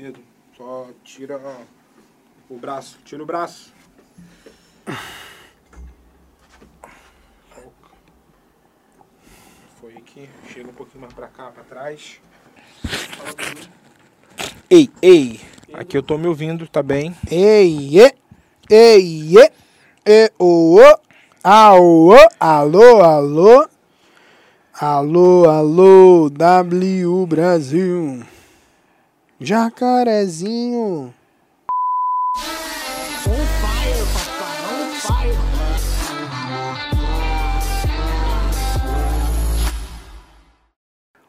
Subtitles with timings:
[0.00, 0.22] Pedro,
[0.56, 1.38] só tira
[2.48, 2.98] o braço.
[3.04, 3.70] Tira o braço.
[9.78, 10.26] Foi aqui.
[10.48, 12.18] Chega um pouquinho mais pra cá, pra trás.
[14.70, 15.38] Ei, ei,
[15.74, 17.14] Aqui eu tô me ouvindo, tá bem?
[17.30, 18.14] ei, e,
[18.70, 19.52] ei, e,
[20.06, 20.98] e, o, o,
[21.44, 23.68] alô, alô, alô,
[24.80, 28.24] alô, alô, W Brasil,
[29.42, 31.14] Jacarezinho.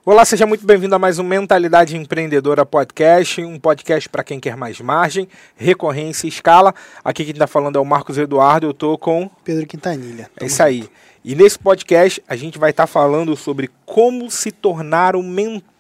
[0.04, 4.58] Olá, seja muito bem-vindo a mais um Mentalidade Empreendedora Podcast, um podcast para quem quer
[4.58, 5.26] mais margem,
[5.56, 6.76] recorrência e escala.
[7.06, 10.30] Aqui quem está falando é o Marcos Eduardo, eu tô com Pedro Quintanilha.
[10.38, 10.90] É isso aí.
[11.24, 15.71] E nesse podcast a gente vai estar falando sobre como se tornar um mentor.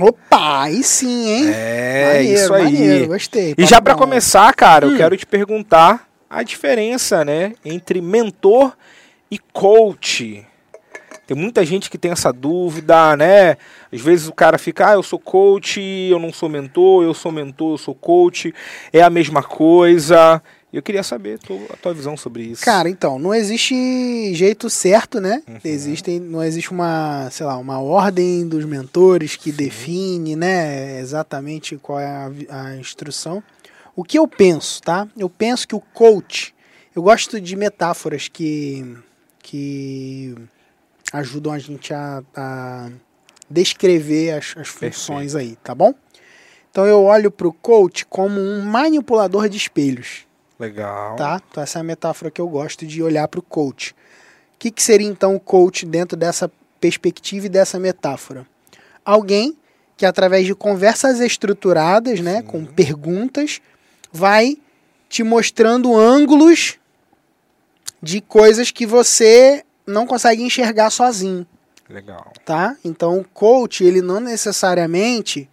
[0.00, 1.50] Opa, aí sim, hein?
[1.54, 2.64] É, Maneiro, isso aí.
[2.64, 3.50] maneiro, gostei.
[3.52, 4.96] E Papo já para começar, cara, eu Hum.
[4.96, 8.72] quero te perguntar a diferença, né, entre mentor
[9.30, 10.44] e coach.
[11.26, 13.58] Tem muita gente que tem essa dúvida, né?
[13.92, 17.30] Às vezes o cara fica, ah, eu sou coach, eu não sou mentor, eu sou
[17.30, 18.54] mentor, eu sou coach,
[18.92, 20.42] é a mesma coisa.
[20.70, 22.62] Eu queria saber tu- a tua visão sobre isso.
[22.62, 25.42] Cara, então, não existe jeito certo, né?
[25.48, 25.58] Uhum.
[25.64, 31.98] Existem, não existe uma, sei lá, uma ordem dos mentores que define, né, exatamente qual
[31.98, 33.42] é a, a instrução.
[33.96, 35.08] O que eu penso, tá?
[35.16, 36.54] Eu penso que o coach,
[36.94, 38.94] eu gosto de metáforas que
[39.42, 40.34] que
[41.10, 42.90] ajudam a gente a, a
[43.48, 45.94] descrever as, as funções aí, tá bom?
[46.70, 50.26] Então eu olho pro coach como um manipulador de espelhos
[50.58, 51.16] Legal.
[51.16, 51.40] tá?
[51.50, 53.92] Então essa é a metáfora que eu gosto de olhar para o coach.
[53.92, 58.46] O que, que seria então o coach dentro dessa perspectiva e dessa metáfora?
[59.04, 59.56] Alguém
[59.96, 63.60] que através de conversas estruturadas, né, com perguntas,
[64.12, 64.56] vai
[65.08, 66.78] te mostrando ângulos
[68.00, 71.46] de coisas que você não consegue enxergar sozinho
[71.88, 72.32] Legal.
[72.44, 72.76] tá?
[72.84, 75.48] Então, o coach, ele não necessariamente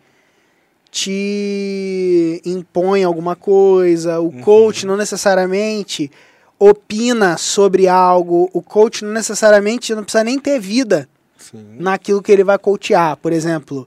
[0.96, 4.42] te impõe alguma coisa, o Uhum.
[4.42, 6.10] coach não necessariamente
[6.58, 11.08] opina sobre algo, o coach não necessariamente não precisa nem ter vida
[11.38, 11.76] Sim.
[11.80, 13.18] naquilo que ele vai coachar.
[13.18, 13.86] Por exemplo,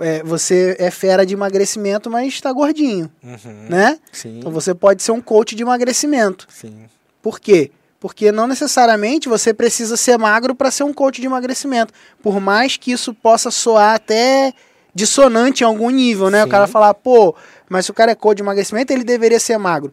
[0.00, 3.66] é, você é fera de emagrecimento, mas está gordinho, Uhum.
[3.68, 3.98] né?
[4.10, 4.38] Sim.
[4.40, 6.46] Então você pode ser um coach de emagrecimento.
[6.50, 6.86] Sim.
[7.22, 7.70] Por quê?
[8.00, 11.94] Porque não necessariamente você precisa ser magro para ser um coach de emagrecimento.
[12.20, 14.52] Por mais que isso possa soar até
[14.94, 16.42] dissonante em algum nível, né?
[16.42, 16.46] Sim.
[16.46, 17.34] O cara falar, pô,
[17.68, 19.92] mas se o cara é coach de emagrecimento, ele deveria ser magro.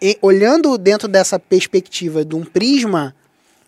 [0.00, 3.14] E, olhando dentro dessa perspectiva de um prisma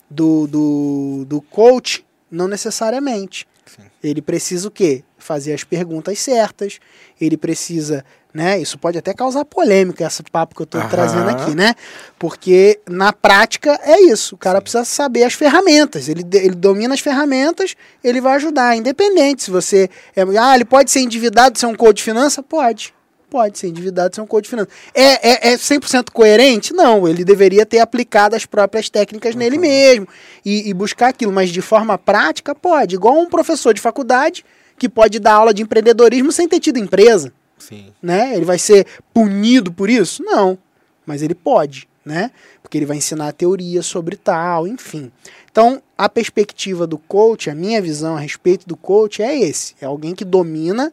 [0.09, 3.47] do, do, do coach, não necessariamente.
[3.67, 3.83] Sim.
[4.03, 5.05] Ele precisa o quê?
[5.19, 6.79] Fazer as perguntas certas.
[7.21, 8.61] Ele precisa, né?
[8.61, 10.89] Isso pode até causar polêmica, esse papo que eu Aham.
[10.89, 11.75] trazendo aqui, né?
[12.19, 14.35] Porque na prática é isso.
[14.35, 16.09] O cara precisa saber as ferramentas.
[16.09, 18.77] Ele, ele domina as ferramentas, ele vai ajudar.
[18.77, 19.91] Independente se você.
[20.15, 22.43] É, ah, ele pode ser endividado ser um coach de finança?
[22.43, 22.95] Pode.
[23.29, 24.69] Pode ser endividado ser um coach de finança.
[24.93, 26.73] É, é, é 100% coerente?
[26.73, 27.07] Não.
[27.07, 29.63] Ele deveria ter aplicado as próprias técnicas nele Uhum.
[29.63, 30.09] mesmo
[30.45, 31.33] e, e buscar aquilo.
[31.33, 32.97] Mas de forma prática, pode.
[32.97, 34.45] Igual um professor de faculdade
[34.79, 37.93] que pode dar aula de empreendedorismo sem ter tido empresa Sim.
[38.03, 38.35] né?
[38.35, 40.23] Ele vai ser punido por isso?
[40.23, 40.59] Não.
[41.07, 42.31] Mas ele pode, né?
[42.63, 45.11] Porque ele vai ensinar a teoria sobre tal, enfim.
[45.51, 49.75] Então, a perspectiva do coach, a minha visão a respeito do coach é esse.
[49.81, 50.93] É alguém que domina,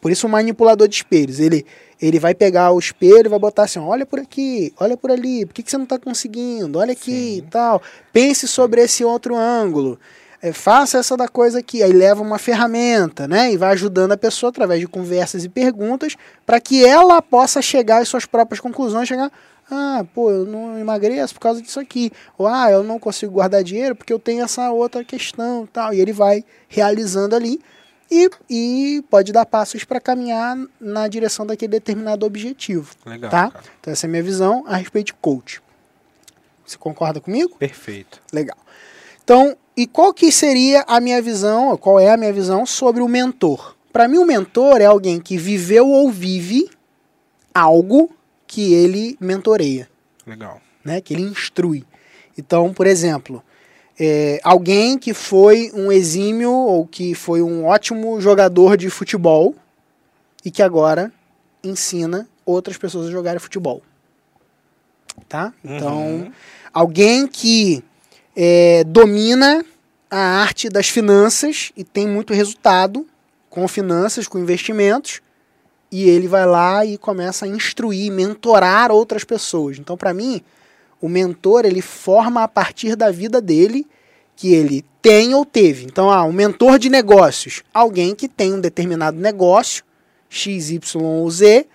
[0.00, 1.40] por isso o manipulador de espelhos.
[1.40, 1.66] Ele,
[2.00, 5.44] ele vai pegar o espelho e vai botar assim, olha por aqui, olha por ali,
[5.44, 6.78] por que, que você não está conseguindo?
[6.78, 7.82] Olha aqui e tal.
[8.12, 9.98] Pense sobre esse outro ângulo.
[10.42, 13.52] É, faça essa da coisa aqui, aí leva uma ferramenta, né?
[13.52, 18.00] E vai ajudando a pessoa através de conversas e perguntas para que ela possa chegar
[18.00, 19.30] às suas próprias conclusões, chegar,
[19.70, 23.62] ah, pô, eu não emagreço por causa disso aqui, ou ah, eu não consigo guardar
[23.62, 25.92] dinheiro porque eu tenho essa outra questão, e tal.
[25.92, 27.60] E ele vai realizando ali
[28.10, 33.30] e, e pode dar passos para caminhar na direção daquele determinado objetivo, Legal.
[33.30, 33.50] tá?
[33.50, 33.64] cara.
[33.78, 35.62] Então essa é a minha visão a respeito de coach.
[36.66, 37.56] Você concorda comigo?
[37.56, 38.22] Perfeito.
[38.32, 38.56] Legal.
[39.30, 43.06] Então, e qual que seria a minha visão, qual é a minha visão sobre o
[43.06, 43.76] mentor?
[43.92, 46.68] Para mim, o mentor é alguém que viveu ou vive
[47.54, 48.10] algo
[48.44, 49.88] que ele mentoreia,
[50.26, 50.60] Legal.
[50.84, 51.00] né?
[51.00, 51.84] Que ele instrui.
[52.36, 53.40] Então, por exemplo,
[54.00, 59.54] é, alguém que foi um exímio ou que foi um ótimo jogador de futebol
[60.44, 61.12] e que agora
[61.62, 63.80] ensina outras pessoas a jogarem futebol.
[65.28, 65.54] Tá?
[65.64, 66.32] Então, Uhum.
[66.74, 67.84] alguém que
[68.36, 69.64] é, domina
[70.10, 73.06] a arte das finanças e tem muito resultado
[73.48, 75.20] com finanças, com investimentos,
[75.90, 79.78] e ele vai lá e começa a instruir, mentorar outras pessoas.
[79.78, 80.40] Então, para mim,
[81.00, 83.86] o mentor ele forma a partir da vida dele
[84.36, 85.84] que ele tem ou teve.
[85.84, 89.84] Então, ah, um mentor de negócios, alguém que tem um determinado negócio,
[90.28, 91.66] X, Y ou Z,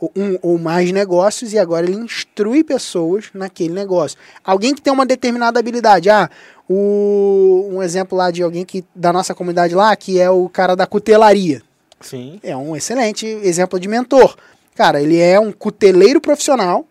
[0.00, 4.18] um ou mais negócios e agora ele instrui pessoas naquele negócio.
[4.44, 6.28] Alguém que tem uma determinada habilidade, ah,
[6.68, 10.76] o, um exemplo lá de alguém que da nossa comunidade lá, que é o cara
[10.76, 11.62] da cutelaria.
[12.00, 12.38] Sim.
[12.42, 14.36] É um excelente exemplo de mentor.
[14.74, 16.86] Cara, ele é um cuteleiro profissional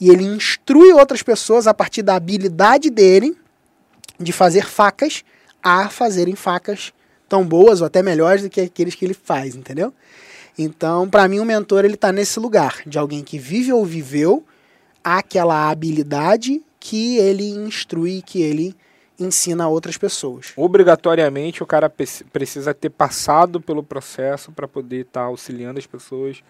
[0.00, 3.36] e ele instrui outras pessoas a partir da habilidade dele
[4.18, 5.24] de fazer facas
[5.62, 6.92] a fazerem facas
[7.28, 9.92] tão boas ou até melhores do que aqueles que ele faz, entendeu?
[10.58, 14.44] Então, para mim, o mentor ele está nesse lugar de alguém que vive ou viveu
[15.04, 18.74] aquela habilidade que ele instrui, que ele
[19.18, 20.52] ensina a outras pessoas.
[20.56, 21.90] Obrigatoriamente, o cara
[22.32, 26.42] precisa ter passado pelo processo para poder estar tá auxiliando as pessoas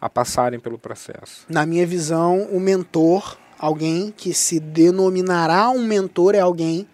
[0.00, 1.44] a passarem pelo processo.
[1.48, 6.86] Na minha visão, o mentor, alguém que se denominará um mentor, é alguém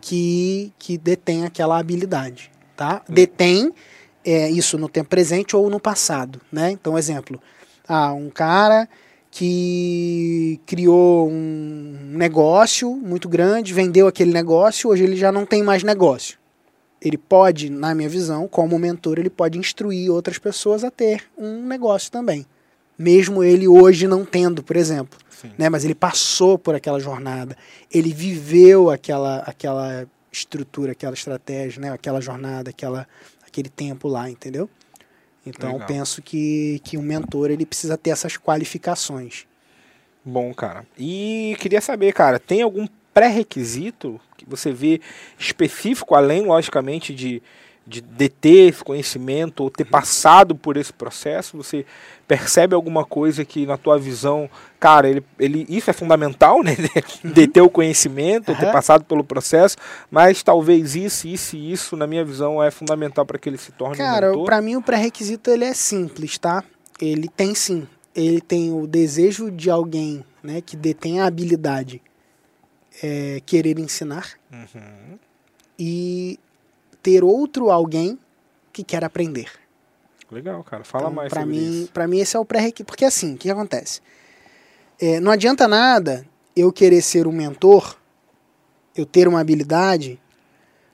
[0.00, 3.02] que, que detém aquela habilidade, tá?
[3.08, 3.14] Hum.
[3.14, 3.72] Detém
[4.24, 6.70] é, isso no tempo presente ou no passado, né?
[6.70, 7.40] Então, exemplo,
[7.86, 8.88] ah, um cara
[9.30, 15.82] que criou um negócio muito grande, vendeu aquele negócio, hoje ele já não tem mais
[15.82, 16.38] negócio.
[17.00, 21.66] Ele pode, na minha visão, como mentor, ele pode instruir outras pessoas a ter um
[21.66, 22.46] negócio também.
[22.96, 25.18] Mesmo ele hoje não tendo, por exemplo.
[25.58, 25.68] Né?
[25.68, 27.56] Mas ele passou por aquela jornada.
[27.90, 31.90] Ele viveu aquela, aquela estrutura, aquela estratégia, né?
[31.90, 33.08] aquela jornada, aquela,
[33.52, 34.68] aquele tempo lá, entendeu?
[35.44, 35.86] Então Legal.
[35.86, 39.44] penso que, que um mentor ele precisa ter essas qualificações.
[40.24, 40.86] Bom, cara.
[40.96, 45.00] E queria saber, cara, tem algum pré-requisito que você vê
[45.38, 47.42] específico, além, logicamente, de,
[47.86, 51.56] de, de ter esse conhecimento ou ter passado por esse processo?
[51.56, 51.84] Você
[52.26, 54.48] percebe alguma coisa que, na tua visão,
[54.80, 56.76] cara, ele, ele, isso é fundamental, né?
[57.22, 58.58] De, ter o conhecimento, uhum.
[58.58, 59.76] ter passado pelo processo,
[60.10, 63.72] mas talvez isso, isso e isso, na minha visão, é fundamental para que ele se
[63.72, 66.64] torne cara, um para mim o pré-requisito ele é simples, tá?
[67.00, 67.86] Ele tem sim.
[68.14, 72.02] Ele tem o desejo de alguém né, que detém a habilidade
[73.02, 75.18] é, querer ensinar uhum.
[75.78, 76.38] e
[77.02, 78.18] ter outro alguém
[78.72, 79.50] que quer aprender.
[80.30, 80.82] Legal, cara.
[80.82, 81.92] Fala então, mais pra sobre mim, isso.
[81.92, 82.86] Para mim esse é o pré-requisito.
[82.86, 84.00] Porque assim, o que acontece?
[84.98, 86.26] É, não adianta nada
[86.56, 87.96] eu querer ser um mentor,
[88.96, 90.18] eu ter uma habilidade,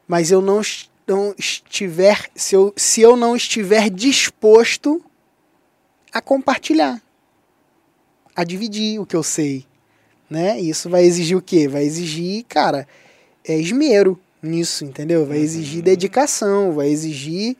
[0.08, 0.60] mas eu não,
[1.06, 5.04] não estiver, se eu, se eu não estiver disposto
[6.12, 7.00] a compartilhar,
[8.34, 9.66] a dividir o que eu sei,
[10.28, 10.60] né?
[10.60, 11.68] Isso vai exigir o quê?
[11.68, 12.88] Vai exigir, cara,
[13.44, 15.26] é esmero nisso, entendeu?
[15.26, 15.84] Vai exigir uhum.
[15.84, 17.56] dedicação, vai exigir,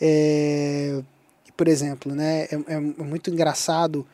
[0.00, 1.00] é,
[1.56, 2.44] por exemplo, né?
[2.44, 4.06] É, é muito engraçado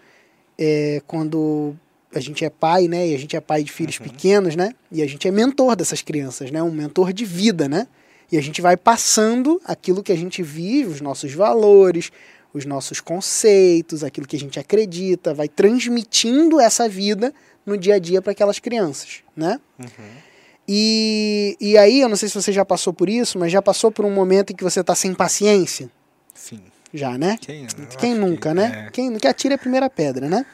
[0.59, 1.75] é, quando
[2.15, 3.09] a gente é pai, né?
[3.09, 4.07] E a gente é pai de filhos uhum.
[4.07, 4.73] pequenos, né?
[4.91, 6.63] E a gente é mentor dessas crianças, né?
[6.63, 7.87] Um mentor de vida, né?
[8.31, 12.11] E a gente vai passando aquilo que a gente vive, os nossos valores,
[12.53, 17.33] os nossos conceitos, aquilo que a gente acredita, vai transmitindo essa vida
[17.65, 19.61] no dia a dia para aquelas crianças, né?
[19.79, 20.28] Uhum.
[20.69, 23.91] E, e aí, eu não sei se você já passou por isso, mas já passou
[23.91, 25.91] por um momento em que você está sem paciência?
[26.35, 26.61] Sim.
[26.93, 27.39] Já, né?
[27.41, 27.67] Quem,
[27.99, 28.87] Quem nunca, que, né?
[28.87, 28.91] É.
[28.91, 30.45] Quem que atira a primeira pedra, né?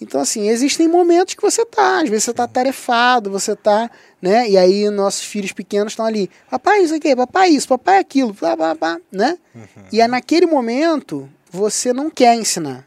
[0.00, 3.90] Então, assim, existem momentos que você tá, às vezes você tá tarefado, você tá,
[4.20, 4.48] né?
[4.48, 8.56] E aí nossos filhos pequenos estão ali, papai isso aqui, papai isso, papai aquilo, blá,
[8.56, 9.38] blá, blá, né?
[9.54, 9.66] Uhum.
[9.92, 12.86] E é naquele momento, você não quer ensinar.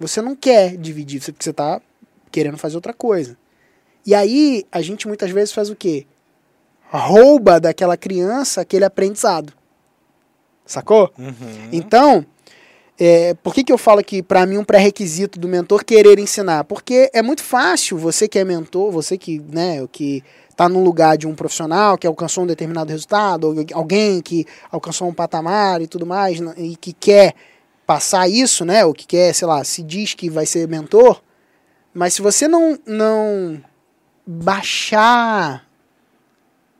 [0.00, 1.80] Você não quer dividir, porque você tá
[2.30, 3.36] querendo fazer outra coisa.
[4.04, 6.06] E aí, a gente muitas vezes faz o quê?
[6.90, 9.52] Rouba daquela criança aquele aprendizado.
[10.64, 11.10] Sacou?
[11.18, 11.68] Uhum.
[11.72, 12.26] Então,
[12.98, 16.64] é, por que, que eu falo que, para mim, um pré-requisito do mentor querer ensinar?
[16.64, 21.16] Porque é muito fácil você que é mentor, você que, né, que está no lugar
[21.16, 25.86] de um profissional que alcançou um determinado resultado, ou alguém que alcançou um patamar e
[25.86, 27.34] tudo mais, e que quer
[27.86, 31.22] passar isso, né, ou que quer, sei lá, se diz que vai ser mentor,
[31.94, 33.62] mas se você não, não
[34.30, 35.66] baixar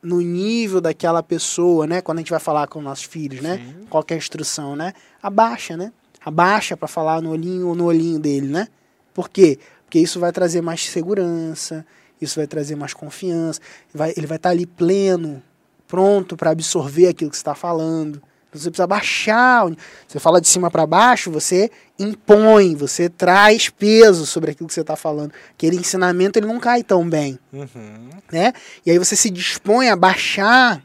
[0.03, 1.99] no nível daquela pessoa, né?
[1.99, 3.57] Quando a gente vai falar com nossos filhos, né?
[3.57, 3.85] Sim.
[3.89, 4.93] Qualquer instrução, né?
[5.21, 5.91] Abaixa, né?
[6.23, 8.67] Abaixa para falar no olhinho ou no olhinho dele, né?
[9.15, 9.57] Por quê?
[9.83, 11.83] Porque isso vai trazer mais segurança,
[12.21, 13.59] isso vai trazer mais confiança,
[13.91, 15.41] vai, ele vai estar tá ali pleno,
[15.87, 18.21] pronto para absorver aquilo que você está falando.
[18.51, 19.65] Você precisa baixar.
[20.07, 24.81] Você fala de cima para baixo, você impõe, você traz peso sobre aquilo que você
[24.81, 25.31] está falando.
[25.51, 27.37] Aquele ensinamento ele não cai tão bem.
[27.53, 28.09] Uhum.
[28.31, 28.53] Né?
[28.85, 30.81] E aí você se dispõe a baixar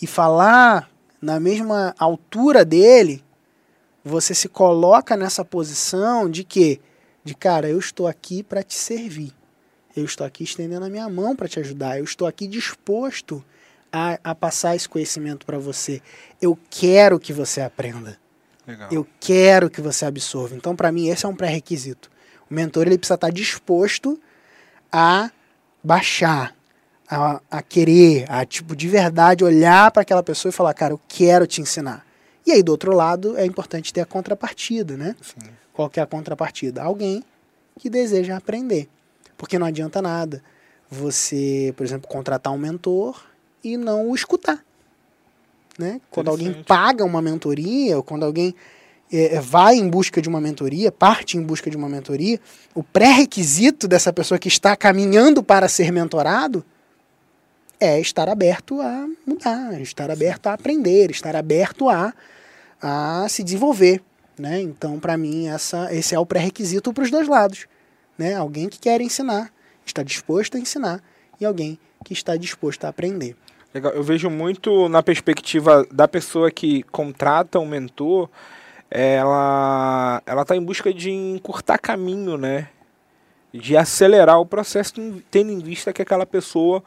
[0.00, 0.90] e falar
[1.20, 3.24] na mesma altura dele
[4.04, 6.80] você se coloca nessa posição de que,
[7.22, 9.32] de cara, eu estou aqui para te servir.
[9.94, 11.98] Eu estou aqui estendendo a minha mão para te ajudar.
[11.98, 13.44] Eu estou aqui disposto
[13.92, 16.00] a, a passar esse conhecimento para você.
[16.40, 18.18] Eu quero que você aprenda.
[18.66, 18.88] Legal.
[18.90, 20.54] Eu quero que você absorva.
[20.54, 22.10] Então, para mim, esse é um pré-requisito.
[22.50, 24.20] O mentor ele precisa estar disposto
[24.92, 25.30] a
[25.82, 26.54] baixar,
[27.08, 31.00] a, a querer, a tipo de verdade olhar para aquela pessoa e falar, cara, eu
[31.08, 32.06] quero te ensinar.
[32.46, 35.14] E aí, do outro lado, é importante ter a contrapartida, né?
[35.20, 35.50] Sim.
[35.72, 36.82] Qual que é a contrapartida?
[36.82, 37.22] Alguém
[37.78, 38.88] que deseja aprender.
[39.36, 40.42] Porque não adianta nada
[40.90, 43.24] você, por exemplo, contratar um mentor
[43.62, 44.64] e não o escutar.
[45.78, 46.00] Né?
[46.10, 48.54] Quando alguém paga uma mentoria, ou quando alguém
[49.12, 52.38] é, vai em busca de uma mentoria, parte em busca de uma mentoria,
[52.74, 56.64] o pré-requisito dessa pessoa que está caminhando para ser mentorado
[57.80, 62.12] é estar aberto a mudar, estar aberto a aprender, estar aberto a,
[62.80, 64.02] a se desenvolver.
[64.38, 64.60] Né?
[64.60, 67.66] Então, para mim, essa, esse é o pré-requisito para os dois lados.
[68.18, 68.34] Né?
[68.34, 69.50] Alguém que quer ensinar,
[69.84, 71.02] está disposto a ensinar,
[71.40, 73.34] e alguém que está disposto a aprender.
[73.72, 73.92] Legal.
[73.92, 78.28] Eu vejo muito na perspectiva da pessoa que contrata um mentor,
[78.90, 82.68] ela ela está em busca de encurtar caminho, né?
[83.52, 84.94] De acelerar o processo,
[85.30, 86.82] tendo em vista que aquela pessoa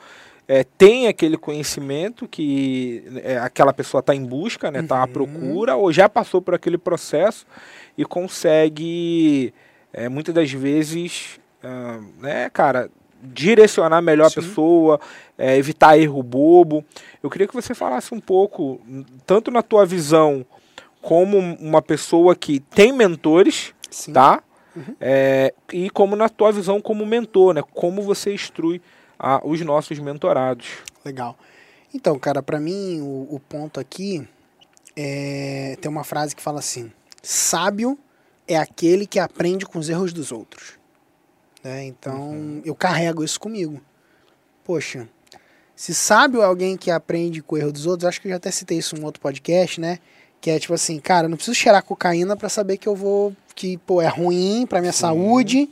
[0.48, 4.80] é, tem aquele conhecimento que é, aquela pessoa está em busca, né?
[4.82, 5.08] Está à Uhum.
[5.14, 7.46] procura ou já passou por aquele processo
[7.98, 9.54] e consegue
[9.94, 12.90] é, muitas das vezes, ah, né, cara,
[13.24, 14.40] direcionar melhor Sim.
[14.40, 15.00] a pessoa,
[15.38, 16.84] é, evitar erro bobo.
[17.22, 18.80] Eu queria que você falasse um pouco,
[19.26, 20.46] tanto na tua visão
[21.02, 24.14] como uma pessoa que tem mentores, Sim.
[24.14, 24.42] tá?
[25.00, 27.62] É, e como na tua visão como mentor, né?
[27.74, 28.82] Como você instrui
[29.20, 30.68] a- os nossos mentorados.
[31.06, 31.38] Legal.
[31.94, 34.28] Então, cara, para mim o, o ponto aqui
[34.96, 37.98] é tem uma frase que fala assim: sábio
[38.48, 40.74] é aquele que aprende com os erros dos outros.
[41.64, 41.86] Né?
[41.86, 43.80] Então, eu carrego isso comigo.
[44.64, 45.08] Poxa,
[45.76, 48.38] se sábio é alguém que aprende com o erro dos outros, acho que eu já
[48.38, 50.00] até citei isso em um outro podcast, né?
[50.40, 53.34] Que é tipo assim, cara, eu não preciso cheirar cocaína para saber que eu vou
[53.56, 55.00] que pô é ruim para minha Sim.
[55.00, 55.70] saúde,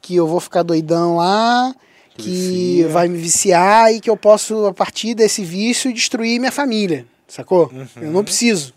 [0.00, 1.74] que eu vou ficar doidão lá,
[2.10, 6.52] Que que vai me viciar e que eu posso, a partir desse vício, destruir minha
[6.52, 7.06] família.
[7.28, 7.70] Sacou?
[7.72, 7.86] Uhum.
[7.96, 8.72] Eu não preciso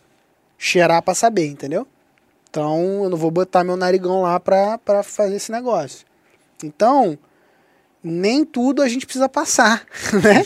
[0.57, 1.87] cheirar pra saber, entendeu?
[2.49, 6.08] Então eu não vou botar meu narigão lá pra, pra fazer esse negócio.
[6.63, 7.17] Então,
[8.03, 9.85] nem tudo a gente precisa passar,
[10.23, 10.45] né?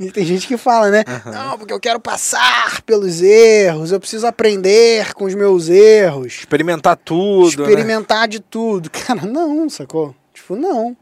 [0.00, 1.04] e tem gente que fala, né?
[1.26, 6.96] Não, porque eu quero passar pelos erros, eu preciso aprender com os meus erros Experimentar
[6.96, 7.68] tudo, né?
[7.68, 8.90] experimentar de tudo.
[8.90, 10.14] Cara, não, sacou?
[10.32, 10.96] Tipo, não.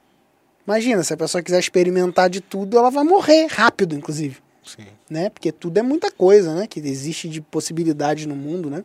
[0.67, 4.87] Imagina, se a pessoa quiser experimentar de tudo, ela vai morrer rápido, inclusive, Sim.
[5.11, 5.29] né?
[5.29, 6.67] Porque tudo é muita coisa, né?
[6.67, 8.85] Que existe de possibilidade no mundo, né?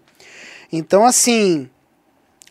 [0.71, 1.69] Então, assim,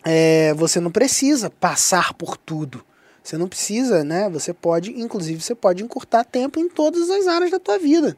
[0.09, 2.85] é, você não precisa passar por tudo.
[3.25, 4.31] Você não precisa, né?
[4.31, 8.17] Você pode, inclusive, você pode encurtar tempo em todas as áreas da tua vida.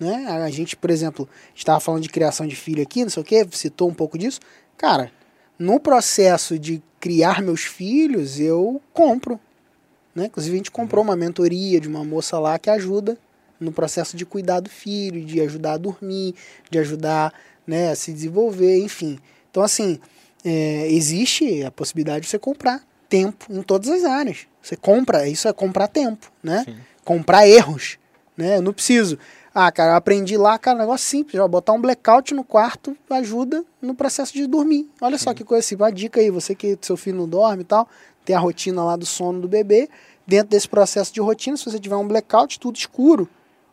[0.00, 0.26] Né?
[0.28, 3.46] A gente, por exemplo, estava falando de criação de filho aqui, não sei o que,
[3.52, 4.40] citou um pouco disso.
[4.78, 5.12] Cara,
[5.58, 9.38] no processo de criar meus filhos, eu compro.
[10.14, 10.26] Né?
[10.26, 13.18] Inclusive, a gente comprou uma mentoria de uma moça lá que ajuda
[13.60, 16.34] no processo de cuidar do filho, de ajudar a dormir,
[16.70, 17.34] de ajudar
[17.66, 19.18] né, a se desenvolver, enfim.
[19.50, 20.00] Então, assim,
[20.48, 24.46] é, existe a possibilidade de você comprar tempo em todas as áreas.
[24.62, 26.62] Você compra, isso é comprar tempo, né?
[26.64, 26.76] Sim.
[27.04, 27.98] Comprar erros,
[28.36, 28.58] né?
[28.58, 29.18] Eu não preciso.
[29.52, 32.96] Ah, cara, eu aprendi lá, cara, um negócio simples, ó, botar um blackout no quarto
[33.10, 34.88] ajuda no processo de dormir.
[35.00, 37.64] Olha só que coisa assim, uma dica aí, você que seu filho não dorme e
[37.64, 37.88] tal,
[38.24, 39.88] tem a rotina lá do sono do bebê,
[40.26, 43.28] dentro desse processo de rotina, se você tiver um blackout, tudo escuro,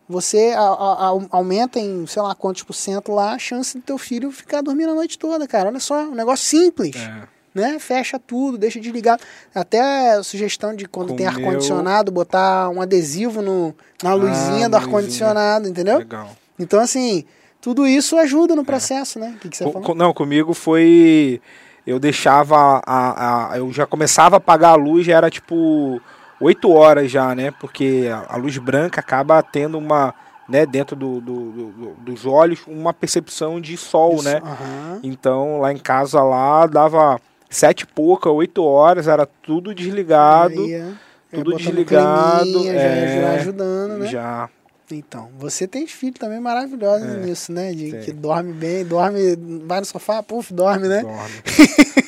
[0.08, 3.82] você a- a- a- aumenta em, sei lá, quantos por cento lá a chance do
[3.82, 5.68] teu filho ficar dormindo a noite toda, cara.
[5.70, 7.22] Olha só, um negócio simples É.
[7.54, 7.78] né?
[7.78, 9.22] Fecha tudo, deixa desligado.
[9.54, 14.72] Até sugestão de quando Com tem ar-condicionado, botar um adesivo no, na luzinha Ah, do
[14.72, 15.98] na ar-condicionado, entendeu?
[15.98, 16.28] Legal.
[16.58, 17.24] Então, assim,
[17.60, 19.32] tudo isso ajuda no processo, né?
[19.36, 19.94] O que, que você falou?
[19.94, 21.40] não, comigo foi.
[21.86, 26.00] Eu deixava a, a- Eu já começava a apagar a luz, já era tipo
[26.44, 27.50] 8 horas já, né?
[27.50, 30.14] Porque a, luz branca acaba tendo uma.
[30.46, 34.42] Né, dentro do, do- do- do- dos olhos, uma percepção de sol, Isso, né?
[34.44, 35.00] aham.
[35.02, 40.64] Então lá em casa lá dava sete e pouca, oito horas, era tudo desligado.
[40.64, 40.92] Aí, é, é,
[41.32, 44.06] tudo desligado, já, é, já ajudando, né?
[44.06, 44.50] Já.
[44.90, 47.72] Então, você tem filho também maravilhoso É, nisso, né?
[47.72, 49.34] De, que dorme bem, dorme,
[49.64, 51.00] vai no sofá, puf, dorme, né?
[51.00, 51.36] Dorme.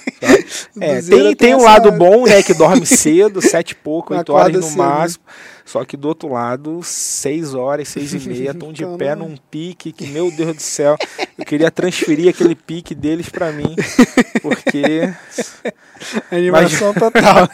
[0.80, 2.42] É, tem, tem um lado bom, né?
[2.42, 5.25] Que dorme cedo, sete e pouco, oito horas no cedo, máximo.
[5.64, 9.30] Só que do outro lado, seis horas, seis e meia, estão de Então, pé não-
[9.30, 10.97] num pique que, meu Deus do céu,
[11.37, 13.75] eu queria transferir aquele pique deles pra mim.
[14.42, 15.12] Porque.
[16.30, 17.49] Animação total.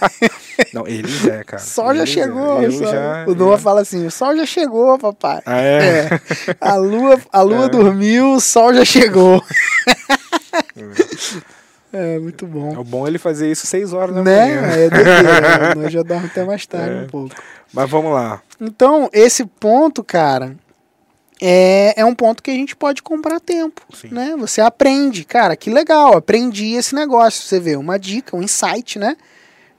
[0.74, 1.62] Não, eles é, cara.
[1.62, 2.06] Sol já é.
[2.06, 2.58] chegou.
[2.60, 5.40] O sol- já- o Noah já- fala assim: o sol já chegou, papai.
[5.46, 5.78] Ah, é?
[5.78, 6.20] É.
[6.60, 7.68] A lua, a lua É.
[7.68, 9.42] dormiu, o sol já chegou.
[11.92, 12.74] É, muito bom.
[12.74, 14.46] É o bom ele fazer isso seis horas da Né?
[14.46, 14.66] manhã.
[14.72, 15.74] É doideira.
[15.76, 17.00] Nós já dormimos até mais tarde É.
[17.02, 17.34] um pouco.
[17.72, 18.40] Mas vamos lá.
[18.60, 20.56] Então, esse ponto, cara,
[21.40, 24.08] é, é um ponto que a gente pode comprar tempo, Sim.
[24.10, 24.34] né?
[24.38, 27.42] Você aprende, cara, que legal, aprendi esse negócio.
[27.42, 29.16] Você vê, uma dica, um insight, né?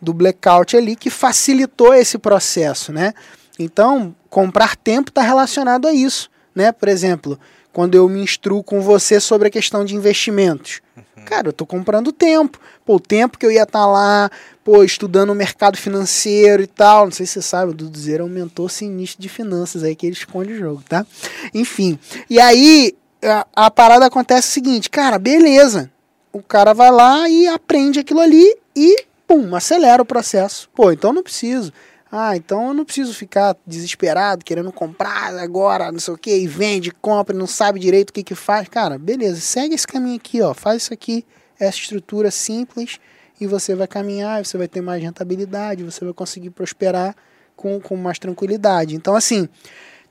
[0.02, 3.14] Do blackout ali que facilitou esse processo, né?
[3.58, 6.72] Então, comprar tempo está relacionado a isso, né?
[6.72, 7.40] Por exemplo,
[7.74, 10.80] quando eu me instruo com você sobre a questão de investimentos.
[11.26, 12.60] Cara, eu tô comprando tempo.
[12.86, 14.30] Pô, o tempo que eu ia estar lá,
[14.64, 17.06] pô, estudando o mercado financeiro e tal.
[17.06, 20.06] Não sei se você sabe, o Duduzeiro é um mentor sinistro de finanças aí que
[20.06, 21.06] ele esconde o jogo, tá?
[21.54, 21.98] Enfim.
[22.30, 25.90] E aí, a, a parada acontece o seguinte, cara, beleza.
[26.32, 30.70] O cara vai lá e aprende aquilo ali e, pum, acelera o processo.
[30.76, 31.74] Pô, então não preciso.
[32.16, 36.46] Ah, então eu não preciso ficar desesperado, querendo comprar agora, não sei o que, e
[36.46, 38.68] vende, compra, não sabe direito o que que faz.
[38.68, 41.26] Cara, beleza, segue esse caminho aqui, ó, faz isso aqui,
[41.60, 43.00] essa estrutura simples,
[43.42, 47.16] e você vai caminhar, você vai ter mais rentabilidade, você vai conseguir prosperar
[47.56, 48.96] com, com mais tranquilidade.
[48.96, 49.50] Então, assim,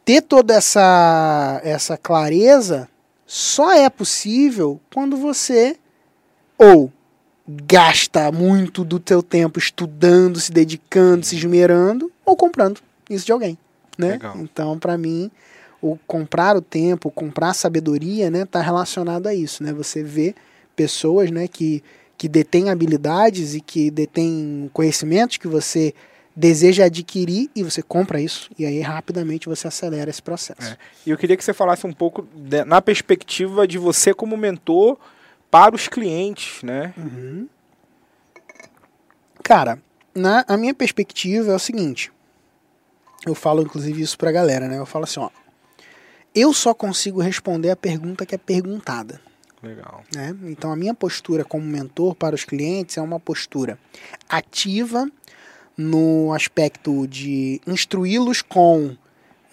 [0.05, 2.89] ter toda essa, essa clareza
[3.25, 5.77] só é possível quando você
[6.59, 6.93] ou
[7.49, 12.81] gasta muito do teu tempo estudando, se dedicando, se esmerando ou comprando
[13.11, 13.59] isso de alguém,
[13.99, 14.13] né?
[14.13, 14.37] Legal.
[14.39, 15.31] Então, para mim,
[15.81, 19.73] o comprar o tempo, comprar a sabedoria, né, tá relacionado a isso, né?
[19.73, 20.35] Você vê
[20.77, 21.83] pessoas, né, que
[22.17, 25.93] que detêm habilidades e que detêm conhecimentos que você
[26.37, 30.63] deseja adquirir e você compra isso e aí rapidamente você acelera esse processo.
[30.63, 30.77] É.
[31.05, 34.97] E eu queria que você falasse um pouco de- na perspectiva de você como mentor
[35.53, 36.95] para os clientes, né?
[36.97, 37.47] Uhum.
[39.43, 39.79] Cara,
[40.15, 42.11] na a minha perspectiva é o seguinte.
[43.27, 44.79] Eu falo inclusive isso pra galera, né?
[44.79, 45.29] Eu falo assim, ó.
[46.35, 49.21] Eu só consigo responder a pergunta que é perguntada,
[49.63, 50.03] Legal.
[50.15, 50.35] né?
[50.45, 53.79] Então a minha postura como mentor para os clientes é uma postura
[54.27, 55.07] ativa
[55.77, 58.97] no aspecto de instruí-los com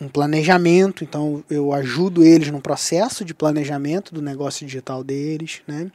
[0.01, 5.91] um planejamento, então eu ajudo eles no processo de planejamento do negócio digital deles, né?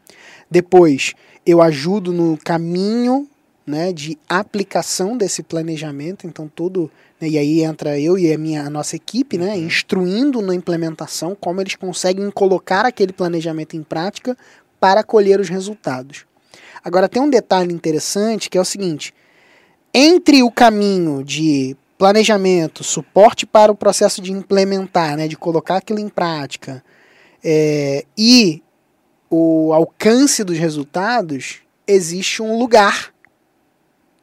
[0.51, 1.15] Depois,
[1.47, 3.27] eu ajudo no caminho,
[3.67, 8.63] né, de aplicação desse planejamento, então todo, né, e aí entra eu e a minha
[8.63, 14.37] a nossa equipe, né, instruindo na implementação como eles conseguem colocar aquele planejamento em prática
[14.79, 16.27] para colher os resultados.
[16.85, 19.15] Agora tem um detalhe interessante que é o seguinte:
[19.95, 26.01] entre o caminho de planejamento, suporte para o processo de implementar, né, de colocar aquilo
[26.01, 26.83] em prática,
[27.43, 28.63] é, e
[29.31, 33.13] o alcance dos resultados, existe um lugar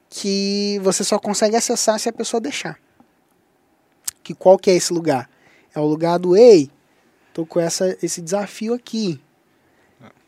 [0.09, 2.77] que você só consegue acessar se a pessoa deixar.
[4.23, 5.29] Que qual que é esse lugar?
[5.73, 6.69] É o lugar do ei,
[7.33, 9.19] tô com essa, esse desafio aqui.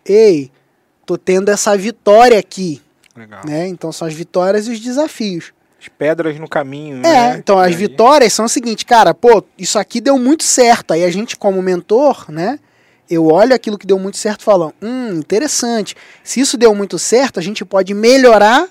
[0.06, 0.52] Ei,
[1.06, 2.82] tô tendo essa vitória aqui,
[3.16, 3.42] Legal.
[3.46, 3.68] né?
[3.68, 5.54] Então são as vitórias e os desafios.
[5.84, 7.36] As pedras no caminho, É, né?
[7.38, 10.92] então as vitórias são o seguinte, cara, pô, isso aqui deu muito certo.
[10.94, 12.58] Aí a gente, como mentor, né?
[13.10, 15.94] Eu olho aquilo que deu muito certo e falo, hum, interessante.
[16.24, 18.68] Se isso deu muito certo, a gente pode melhorar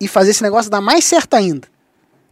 [0.00, 1.66] e fazer esse negócio dar mais certo ainda.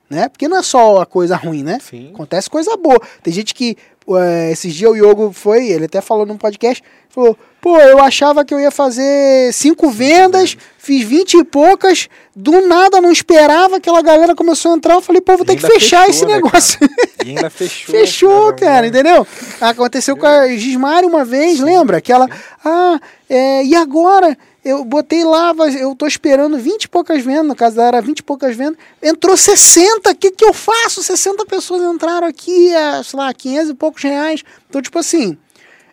[0.09, 0.29] Né?
[0.29, 1.79] Porque não é só a coisa ruim, né?
[1.81, 2.11] Sim.
[2.15, 3.01] Acontece coisa boa.
[3.23, 3.77] Tem gente que.
[4.17, 8.45] eh, esses dias o Yogo foi, ele até falou num podcast, falou, pô, eu achava
[8.45, 14.01] que eu ia fazer cinco vendas, fiz vinte e poucas, do nada não esperava, aquela
[14.01, 16.79] galera começou a entrar, eu falei, pô, vou ter que fechar fechou, esse né, negócio.
[17.25, 17.95] E ainda fechou.
[17.95, 18.89] Fechou, cara, né?
[18.89, 19.27] entendeu?
[19.61, 21.99] Aconteceu com a Gismari uma vez, lembra?
[21.99, 22.29] Aquela,
[22.65, 24.37] ah, é, e agora?
[24.63, 28.19] Eu botei lá, eu tô esperando 20 e poucas vendas, no caso dela era 20
[28.19, 31.03] e poucas vendas, entrou 60, o que que eu faço?
[31.03, 34.45] 60 pessoas entraram aqui, a, sei lá, 500 e poucos reais.
[34.69, 35.39] Então, tipo assim,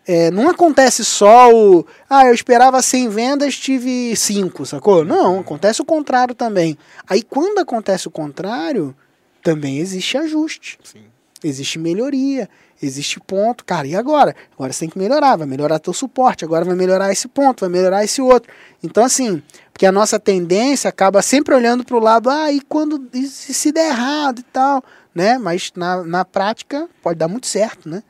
[0.07, 5.03] é, não acontece só o, ah, eu esperava 100 vendas, tive 5, sacou?
[5.03, 6.77] Não, acontece o contrário também.
[7.09, 8.95] Aí, quando acontece o contrário,
[9.43, 11.03] também existe ajuste Sim.
[11.43, 12.49] existe melhoria,
[12.81, 13.65] existe ponto.
[13.65, 14.33] Cara, e agora?
[14.53, 17.69] Agora você tem que melhorar, vai melhorar teu suporte, agora vai melhorar esse ponto, vai
[17.69, 18.51] melhorar esse outro.
[18.81, 19.41] Então, assim,
[19.73, 23.73] porque a nossa tendência acaba sempre olhando para o lado, ah, e quando e se
[23.73, 24.81] der errado e tal,
[25.13, 25.37] né?
[25.37, 28.03] Mas na, na prática pode dar muito certo, né?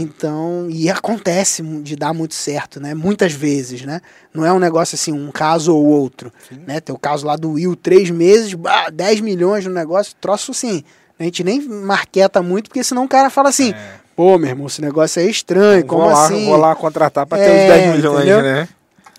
[0.00, 2.94] Então, e acontece de dar muito certo, né?
[2.94, 4.00] Muitas vezes, né?
[4.32, 6.60] Não é um negócio assim, um caso ou outro, Sim.
[6.66, 6.80] né?
[6.80, 10.84] Tem o caso lá do Will, três meses, bah, 10 milhões no negócio, troço assim.
[11.18, 13.94] A gente nem marqueta muito, porque senão o cara fala assim, é.
[14.14, 16.44] pô, meu irmão, esse negócio é estranho, como vou lá, assim?
[16.44, 18.42] Vou lá contratar para é, ter os 10 milhões, entendeu?
[18.42, 18.68] né?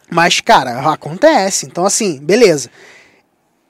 [0.09, 1.65] Mas, cara, acontece.
[1.65, 2.69] Então, assim, beleza.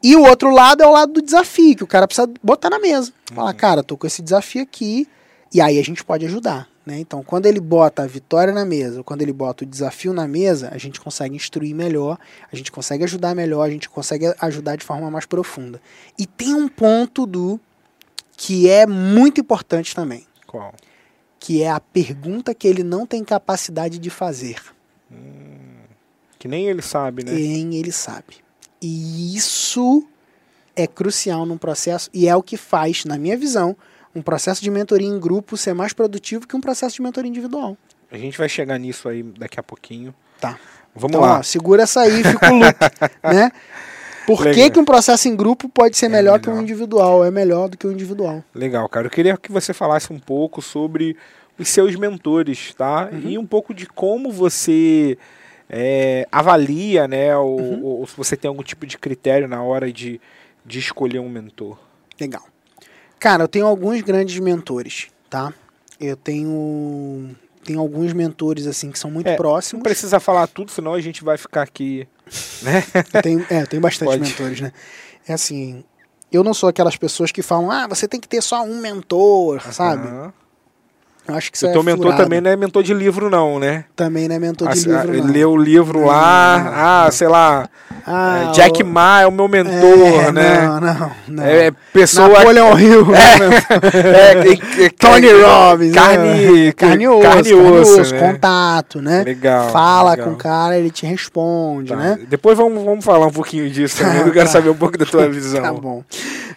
[0.02, 2.80] E o outro lado é o lado do desafio, que o cara precisa botar na
[2.80, 3.12] mesa.
[3.34, 3.58] Falar, uhum.
[3.58, 5.08] cara, tô com esse desafio aqui,
[5.54, 6.69] e aí a gente pode ajudar.
[6.90, 6.98] Né?
[6.98, 10.70] Então, quando ele bota a vitória na mesa, quando ele bota o desafio na mesa,
[10.72, 12.18] a gente consegue instruir melhor,
[12.52, 15.80] a gente consegue ajudar melhor, a gente consegue ajudar de forma mais profunda.
[16.18, 17.60] E tem um ponto do
[18.36, 20.26] que é muito importante também.
[20.48, 20.74] Qual?
[21.40, 24.60] Que é a pergunta que ele não tem capacidade de fazer.
[25.12, 25.84] Hum,
[26.40, 27.34] que nem ele sabe, né?
[27.34, 28.38] Nem ele sabe.
[28.82, 30.04] E isso
[30.76, 33.78] é crucial num processo e é o que faz, na minha visão,
[34.16, 37.78] um processo de mentoria em grupo ser mais produtivo que um processo de mentoria individual.
[38.12, 40.14] A gente vai chegar nisso aí daqui a pouquinho.
[40.40, 40.58] Tá.
[40.96, 41.40] Vamos então, lá.
[41.40, 42.78] Ó, segura essa aí, fica o loop,
[43.24, 43.52] né?
[44.26, 47.26] Por que, que um processo em grupo pode ser melhor, é melhor que um individual?
[47.26, 48.44] É melhor do que o um individual.
[48.54, 49.08] Legal, cara.
[49.08, 51.18] Eu queria que você falasse um pouco sobre
[51.58, 53.10] os seus mentores, tá?
[53.12, 53.22] Uhum.
[53.22, 55.18] E um pouco de como você
[55.68, 57.36] é, avalia, né?
[57.36, 57.84] Ou, uhum.
[57.84, 60.22] ou, se você tem algum tipo de critério na hora de,
[60.66, 61.78] de escolher um mentor.
[62.20, 62.44] Legal.
[63.20, 65.54] Cara, eu tenho alguns grandes mentores, tá?
[66.00, 69.80] Eu tenho tenho alguns mentores assim que são muito é, próximos.
[69.80, 72.08] Não precisa falar tudo, senão a gente vai ficar aqui,
[72.62, 72.84] né?
[73.14, 74.22] eu tenho, é, eu tenho bastante Pode.
[74.22, 74.72] mentores, né?
[75.28, 75.84] É assim,
[76.32, 79.62] eu não sou aquelas pessoas que falam, ah, você tem que ter só um mentor,
[79.74, 80.08] sabe?
[81.36, 82.24] Acho que isso o teu é mentor furado.
[82.24, 83.86] também não é mentor de livro, não, né?
[83.96, 85.32] Também não é mentor de livro, não.
[85.32, 87.70] Leu o livro lá, ah, sei lá,
[88.12, 88.86] ah, é, Jack o...
[88.86, 90.62] Ma é o meu mentor, é, né?
[90.62, 91.44] Não, não, não.
[91.44, 92.28] É pessoa...
[92.30, 93.08] Napoleon Hill.
[93.16, 95.94] É, é, Tony Robbins.
[95.94, 98.20] Carne, carne, osso, carne, osso, osso né?
[98.20, 99.24] contato, né?
[99.24, 99.70] Legal.
[99.70, 100.28] Fala legal.
[100.28, 101.96] com o cara, ele te responde, tá.
[101.96, 102.20] né?
[102.28, 104.54] Depois vamos, vamos falar um pouquinho disso também, eu quero tá.
[104.54, 105.62] saber um pouco da tua visão.
[105.64, 106.04] tá bom.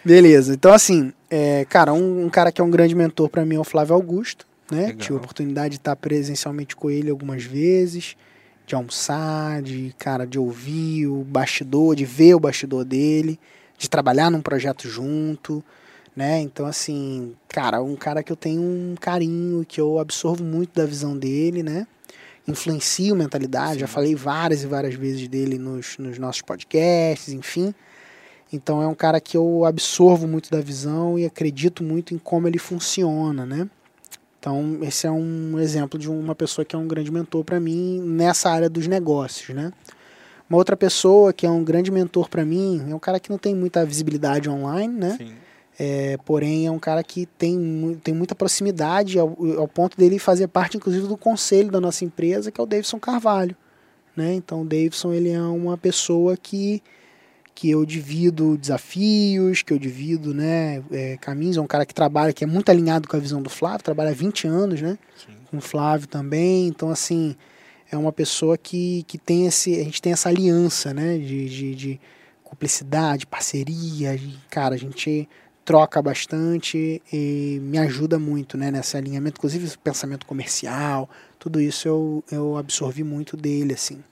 [0.03, 3.55] Beleza, então assim, é, cara, um, um cara que é um grande mentor para mim
[3.55, 4.87] é o Flávio Augusto né?
[4.87, 4.97] Legal.
[4.97, 8.15] Tive a oportunidade de estar presencialmente com ele algumas vezes,
[8.65, 13.39] de almoçar, de cara, de ouvir o bastidor, de ver o bastidor dele,
[13.77, 15.63] de trabalhar num projeto junto,
[16.15, 16.39] né?
[16.39, 20.85] Então assim, cara, um cara que eu tenho um carinho, que eu absorvo muito da
[20.85, 21.87] visão dele, né?
[22.47, 23.79] Influencio mentalidade, Sim.
[23.79, 27.73] já falei várias e várias vezes dele nos, nos nossos podcasts, enfim.
[28.51, 32.47] Então é um cara que eu absorvo muito da visão e acredito muito em como
[32.47, 33.67] ele funciona, né?
[34.43, 38.01] Então, esse é um exemplo de uma pessoa que é um grande mentor para mim
[38.01, 39.71] nessa área dos negócios, né?
[40.49, 43.37] Uma outra pessoa que é um grande mentor para mim é um cara que não
[43.37, 45.15] tem muita visibilidade online, né?
[45.17, 45.33] Sim.
[45.79, 50.49] É, porém, é um cara que tem, tem muita proximidade ao, ao, ponto dele fazer
[50.49, 53.55] parte, inclusive, do conselho da nossa empresa, que é o Davidson Carvalho.
[54.13, 54.33] Né?
[54.33, 56.83] Então, o Davidson ele é uma pessoa que
[57.55, 61.57] que eu divido desafios, que eu divido né, é, caminhos.
[61.57, 64.09] É um cara que trabalha, que é muito alinhado com a visão do Flávio, trabalha
[64.09, 65.33] há 20 anos né, Sim.
[65.49, 66.67] com o Flávio também.
[66.67, 67.35] Então, assim,
[67.91, 69.79] é uma pessoa que, que tem esse.
[69.79, 72.01] A gente tem essa aliança né, de, de, de
[72.43, 74.17] cumplicidade, parceria.
[74.17, 75.29] De, cara, a gente
[75.63, 82.23] troca bastante e me ajuda muito né, nesse alinhamento, inclusive pensamento comercial, tudo isso eu,
[82.29, 84.03] eu absorvi muito dele, assim.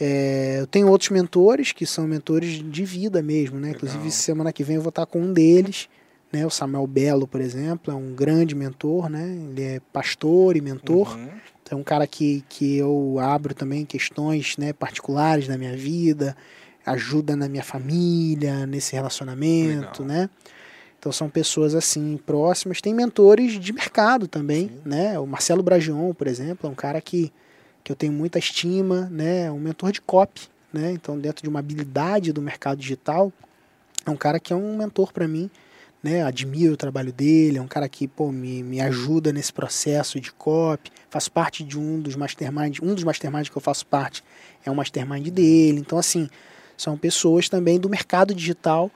[0.00, 3.68] É, eu tenho outros mentores que são mentores de vida mesmo, né?
[3.68, 3.76] Legal.
[3.76, 5.88] Inclusive semana que vem eu vou estar com um deles,
[6.32, 6.46] né?
[6.46, 9.36] O Samuel Belo, por exemplo, é um grande mentor, né?
[9.50, 11.16] Ele é pastor e mentor.
[11.16, 11.28] Uhum.
[11.62, 16.34] Então é um cara que, que eu abro também questões né, particulares da minha vida,
[16.86, 20.06] ajuda na minha família, nesse relacionamento, Legal.
[20.06, 20.30] né?
[20.98, 22.80] Então são pessoas assim próximas.
[22.80, 24.80] Tem mentores de mercado também, Sim.
[24.84, 25.18] né?
[25.18, 27.32] O Marcelo Bragion, por exemplo, é um cara que
[27.88, 29.50] que eu tenho muita estima, né?
[29.50, 30.92] Um mentor de copy, né?
[30.92, 33.32] Então, dentro de uma habilidade do mercado digital,
[34.04, 35.50] é um cara que é um mentor para mim,
[36.02, 36.22] né?
[36.22, 40.30] Admiro o trabalho dele, é um cara que, pô, me, me ajuda nesse processo de
[40.30, 44.22] copy, faço parte de um dos masterminds, um dos masterminds que eu faço parte
[44.62, 45.80] é um mastermind dele.
[45.80, 46.28] Então, assim,
[46.76, 48.90] são pessoas também do mercado digital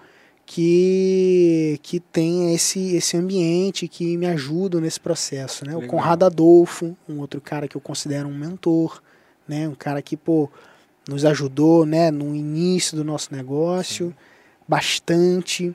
[0.44, 5.72] que, que tem esse, esse ambiente que me ajuda nesse processo, né?
[5.74, 5.87] Legal.
[5.87, 9.02] O Conrado Adolfo, um outro cara que eu considero um mentor,
[9.46, 9.68] né?
[9.68, 10.50] Um cara que, pô,
[11.09, 14.14] nos ajudou, né, no início do nosso negócio, Sim.
[14.68, 15.74] bastante.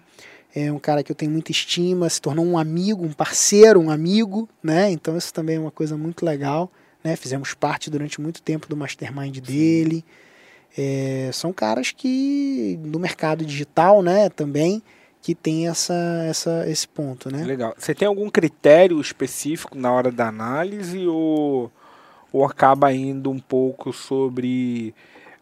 [0.55, 3.91] É um cara que eu tenho muita estima, se tornou um amigo, um parceiro, um
[3.91, 4.89] amigo, né?
[4.89, 6.71] Então isso também é uma coisa muito legal,
[7.03, 7.15] né?
[7.15, 9.41] Fizemos parte durante muito tempo do mastermind Sim.
[9.41, 10.05] dele.
[10.75, 14.81] É, são caras que no mercado digital, né, também,
[15.21, 15.93] que tem essa,
[16.27, 17.43] essa, esse ponto, né?
[17.43, 17.75] Legal.
[17.77, 21.71] Você tem algum critério específico na hora da análise ou,
[22.31, 24.93] ou acaba indo um pouco sobre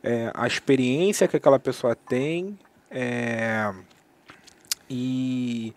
[0.04, 2.58] é, a experiência que aquela pessoa tem
[2.90, 3.74] é,
[4.90, 5.74] e,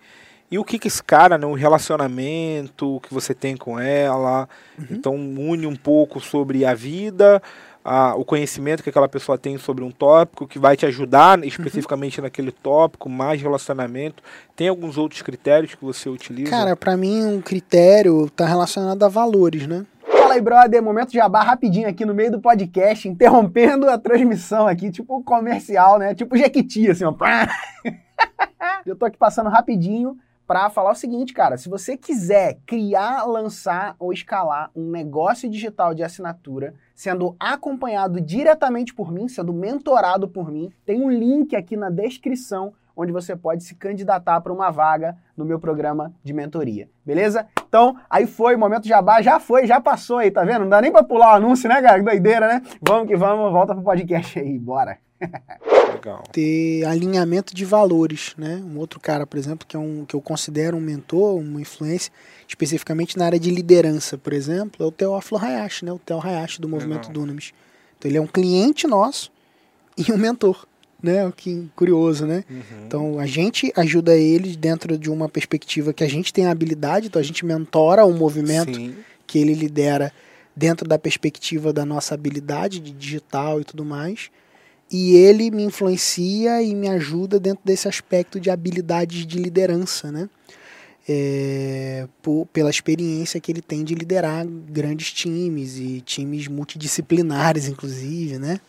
[0.51, 4.87] e o que, que esse cara, né, o relacionamento que você tem com ela, uhum.
[4.91, 7.43] então une um pouco sobre a vida,
[7.89, 12.19] a, o conhecimento que aquela pessoa tem sobre um tópico, que vai te ajudar especificamente
[12.19, 12.25] uhum.
[12.25, 14.23] naquele tópico, mais relacionamento.
[14.55, 16.51] Tem alguns outros critérios que você utiliza?
[16.51, 19.87] Cara, para mim um critério está relacionado a valores, né?
[20.07, 24.67] Fala aí, brother, momento de jabá rapidinho aqui no meio do podcast, interrompendo a transmissão
[24.67, 26.15] aqui, tipo comercial, né?
[26.15, 27.15] Tipo Jequiti, assim, ó.
[28.85, 33.97] Eu tô aqui passando rapidinho para falar o seguinte, cara, se você quiser criar, lançar
[33.99, 40.51] ou escalar um negócio digital de assinatura, sendo acompanhado diretamente por mim, sendo mentorado por
[40.51, 45.17] mim, tem um link aqui na descrição onde você pode se candidatar para uma vaga
[45.37, 47.47] no meu programa de mentoria, beleza?
[47.69, 50.63] Então, aí foi, momento jabá, já foi, já passou aí, tá vendo?
[50.63, 52.03] Não dá nem para pular o anúncio, né, cara?
[52.03, 52.63] Doideira, né?
[52.83, 54.99] Vamos que vamos, volta pro podcast aí, bora.
[56.09, 56.25] Legal.
[56.33, 58.63] Ter alinhamento de valores, né?
[58.65, 62.11] Um outro cara, por exemplo, que é um que eu considero um mentor, uma influência,
[62.47, 65.93] especificamente na área de liderança, por exemplo, é o Teófilo Hayashi, né?
[65.93, 67.53] O Theo Hayashi do movimento Dunamis.
[67.99, 69.31] Então ele é um cliente nosso
[69.97, 70.67] e um mentor
[71.03, 71.33] né?
[71.37, 72.45] Que curioso, né?
[72.51, 72.63] Uhum.
[72.87, 77.07] Então a gente ajuda ele dentro de uma perspectiva que a gente tem a habilidade,
[77.07, 78.97] então a gente mentora o movimento Sim.
[79.27, 80.13] que ele lidera
[80.57, 84.31] dentro da perspectiva da nossa habilidade de digital e tudo mais.
[84.91, 90.29] E ele me influencia e me ajuda dentro desse aspecto de habilidades de liderança, né?
[91.11, 98.39] É, por, pela experiência que ele tem de liderar grandes times e times multidisciplinares, inclusive,
[98.39, 98.61] né?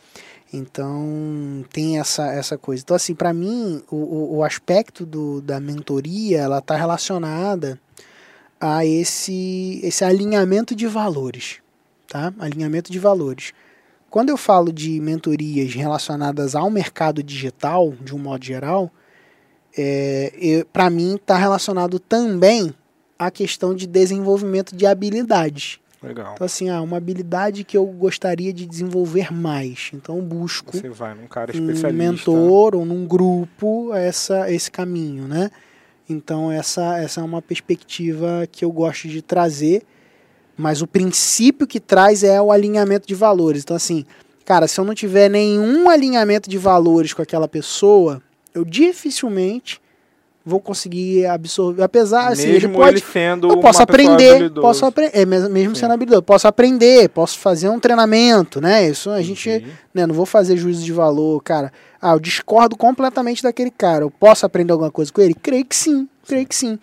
[0.52, 2.82] Então tem essa, essa coisa.
[2.84, 7.80] Então, assim, para mim, o, o aspecto do, da mentoria ela está relacionada
[8.60, 11.60] a esse, esse alinhamento de valores.
[12.08, 12.34] Tá?
[12.40, 13.54] Alinhamento de valores.
[14.10, 18.92] Quando eu falo de mentorias relacionadas ao mercado digital, de um modo geral,
[19.78, 22.74] é, para mim está relacionado também
[23.18, 25.80] à questão de desenvolvimento de habilidades.
[26.02, 26.34] Legal.
[26.34, 29.92] Então, assim, ah, uma habilidade que eu gostaria de desenvolver mais.
[29.94, 31.90] Então, busco Você vai num cara especialista.
[31.90, 35.52] um mentor ou num grupo essa, esse caminho, né?
[36.08, 39.84] Então, essa, essa é uma perspectiva que eu gosto de trazer,
[40.60, 43.62] mas o princípio que traz é o alinhamento de valores.
[43.64, 44.06] Então, assim,
[44.44, 48.22] cara, se eu não tiver nenhum alinhamento de valores com aquela pessoa,
[48.54, 49.80] eu dificilmente
[50.46, 51.82] vou conseguir absorver.
[51.82, 55.80] Apesar, assim, mesmo ele pode, ele sendo eu posso aprender, posso aprender, é, mesmo Sim.
[55.80, 58.90] sendo habilidoso, posso aprender, posso fazer um treinamento, né?
[58.90, 61.72] Isso a gente, né, não vou fazer juízo de valor, cara.
[62.02, 64.04] Ah, eu discordo completamente daquele cara.
[64.04, 65.34] Eu posso aprender alguma coisa com ele?
[65.34, 66.78] Creio que sim, creio que sim.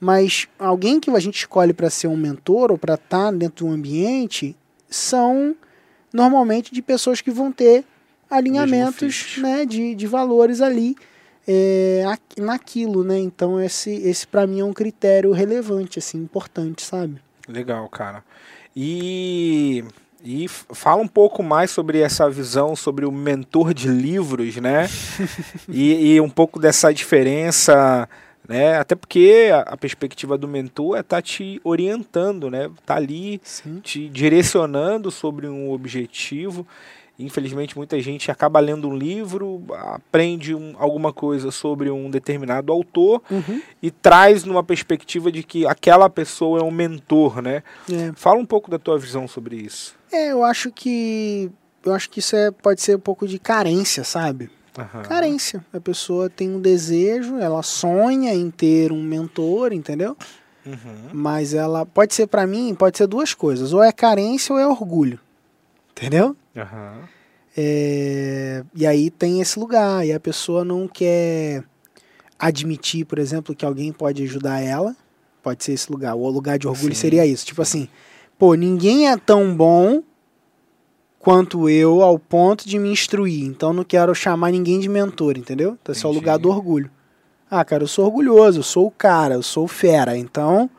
[0.00, 3.64] Mas alguém que a gente escolhe para ser um mentor ou para estar tá dentro
[3.64, 4.56] de um ambiente
[4.88, 5.56] são
[6.12, 7.84] normalmente de pessoas que vão ter
[8.30, 10.96] alinhamentos né, de, de valores ali
[11.46, 12.04] é,
[12.36, 13.18] naquilo, né?
[13.18, 17.20] Então esse, esse para mim é um critério relevante, assim, importante, sabe?
[17.48, 18.22] Legal, cara.
[18.76, 19.82] E,
[20.22, 24.88] e fala um pouco mais sobre essa visão sobre o mentor de livros, né?
[25.68, 28.06] e, e um pouco dessa diferença
[28.48, 28.78] né?
[28.78, 32.70] Até porque a, a, perspectiva do mentor é estar tá te orientando, né?
[32.86, 33.80] Tá ali Sim.
[33.80, 36.66] te direcionando sobre um objetivo.
[37.18, 43.20] Infelizmente, muita gente acaba lendo um livro, aprende um, alguma coisa sobre um determinado autor
[43.28, 43.60] uhum.
[43.82, 47.64] e traz numa perspectiva de que aquela pessoa é um mentor, né?
[47.92, 48.12] É.
[48.14, 49.96] Fala um pouco da tua visão sobre isso.
[50.12, 51.50] É, eu acho que
[51.84, 54.48] eu acho que isso é, pode ser um pouco de carência, sabe?
[54.78, 55.02] Uhum.
[55.02, 55.64] Carência.
[55.72, 60.16] A pessoa tem um desejo, ela sonha em ter um mentor, entendeu?
[60.64, 61.10] Uhum.
[61.12, 64.66] Mas ela pode ser para mim, pode ser duas coisas, ou é carência ou é
[64.66, 65.18] orgulho.
[65.90, 66.36] Entendeu?
[66.54, 67.02] Uhum.
[67.56, 71.64] É, e aí tem esse lugar, e a pessoa não quer
[72.38, 74.94] admitir, por exemplo, que alguém pode ajudar ela.
[75.42, 76.14] Pode ser esse lugar.
[76.14, 77.00] O lugar de orgulho Sim.
[77.00, 77.44] seria isso.
[77.44, 77.88] Tipo assim,
[78.38, 80.02] pô, ninguém é tão bom
[81.28, 83.44] quanto eu ao ponto de me instruir.
[83.44, 85.76] Então não quero chamar ninguém de mentor, entendeu?
[85.82, 86.90] Então esse é o lugar do orgulho.
[87.50, 90.16] Ah, cara, eu sou orgulhoso, eu sou o cara, eu sou o fera.
[90.16, 90.70] Então,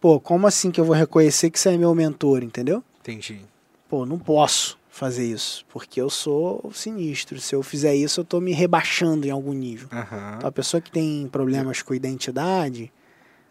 [0.00, 2.82] pô, como assim que eu vou reconhecer que você é meu mentor, entendeu?
[3.00, 3.42] Entendi.
[3.88, 7.40] Pô, não posso fazer isso, porque eu sou sinistro.
[7.40, 9.88] Se eu fizer isso, eu estou me rebaixando em algum nível.
[9.92, 10.36] Uhum.
[10.36, 12.92] Então, a pessoa que tem problemas com identidade,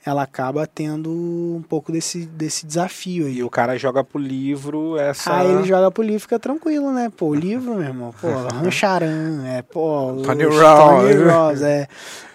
[0.05, 3.37] ela acaba tendo um pouco desse, desse desafio aí.
[3.37, 5.35] E o cara joga pro livro essa.
[5.35, 7.11] Aí ele joga pro livro, fica tranquilo, né?
[7.15, 11.87] Pô, o livro, meu irmão, pô, Rancharan, é, pô, Tony Robbins, é,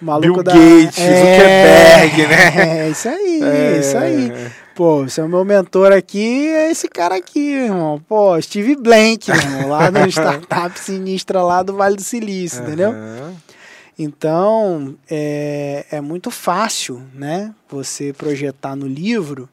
[0.03, 0.53] maluco Bill da...
[0.53, 2.87] Gates, é, Zuckerberg, né?
[2.87, 3.79] É, isso aí, É.
[3.79, 4.33] isso aí.
[4.75, 8.03] Pô, é o meu mentor aqui, é esse cara aqui, irmão.
[8.09, 12.93] Pô, Steve Blank, irmão, lá no startup sinistra lá do Vale do Silício, entendeu?
[14.03, 17.55] Então, é, é muito fácil, né?
[17.69, 19.47] Você projetar no livro,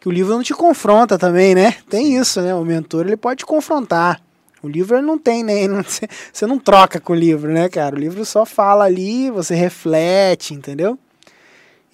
[0.00, 1.72] que o livro não te confronta também, né?
[1.90, 2.54] Tem isso, né?
[2.54, 4.22] O mentor, ele pode te confrontar.
[4.62, 5.68] O livro não tem, né?
[5.68, 7.94] Não- Você você não troca com o livro, né, cara?
[7.94, 10.98] O livro só fala ali, você reflete, entendeu?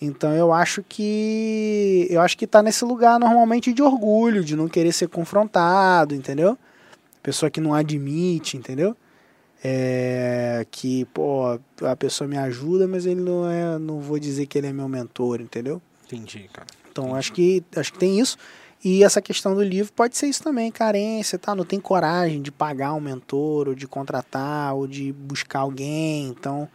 [0.01, 4.69] Então eu acho que eu acho que tá nesse lugar normalmente de orgulho, de não
[4.69, 6.57] querer ser confrontado, entendeu?
[7.21, 8.97] Pessoa que não admite, entendeu?
[9.63, 14.57] É, que, pô, a pessoa me ajuda, mas ele não é, não vou dizer que
[14.57, 15.83] ele é meu mentor, entendeu?
[16.07, 16.67] Entendi, cara.
[16.91, 18.37] Então acho que acho que tem isso.
[18.83, 21.55] E essa questão do livro pode ser isso também, carência, tá?
[21.55, 26.29] Não tem coragem de pagar um mentor, ou de contratar, ou de buscar alguém.
[26.29, 26.67] Então,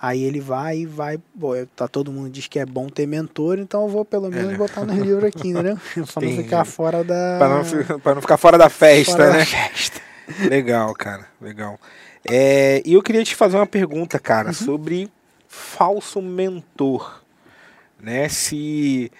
[0.00, 1.16] aí ele vai e vai.
[1.38, 4.56] Pô, tá, todo mundo diz que é bom ter mentor, então eu vou pelo menos
[4.56, 5.78] botar no livro aqui, entendeu?
[5.94, 6.42] pra não Entendi.
[6.42, 7.36] ficar fora da.
[7.38, 9.44] Pra não, pra não ficar fora da festa, fora da né?
[9.44, 10.00] festa.
[10.48, 11.28] Legal, cara.
[11.40, 11.78] Legal.
[12.28, 14.54] É, e eu queria te fazer uma pergunta, cara, Uhum.
[14.54, 15.10] sobre
[15.48, 17.22] falso mentor.
[18.00, 18.28] Né?
[18.28, 19.10] Se,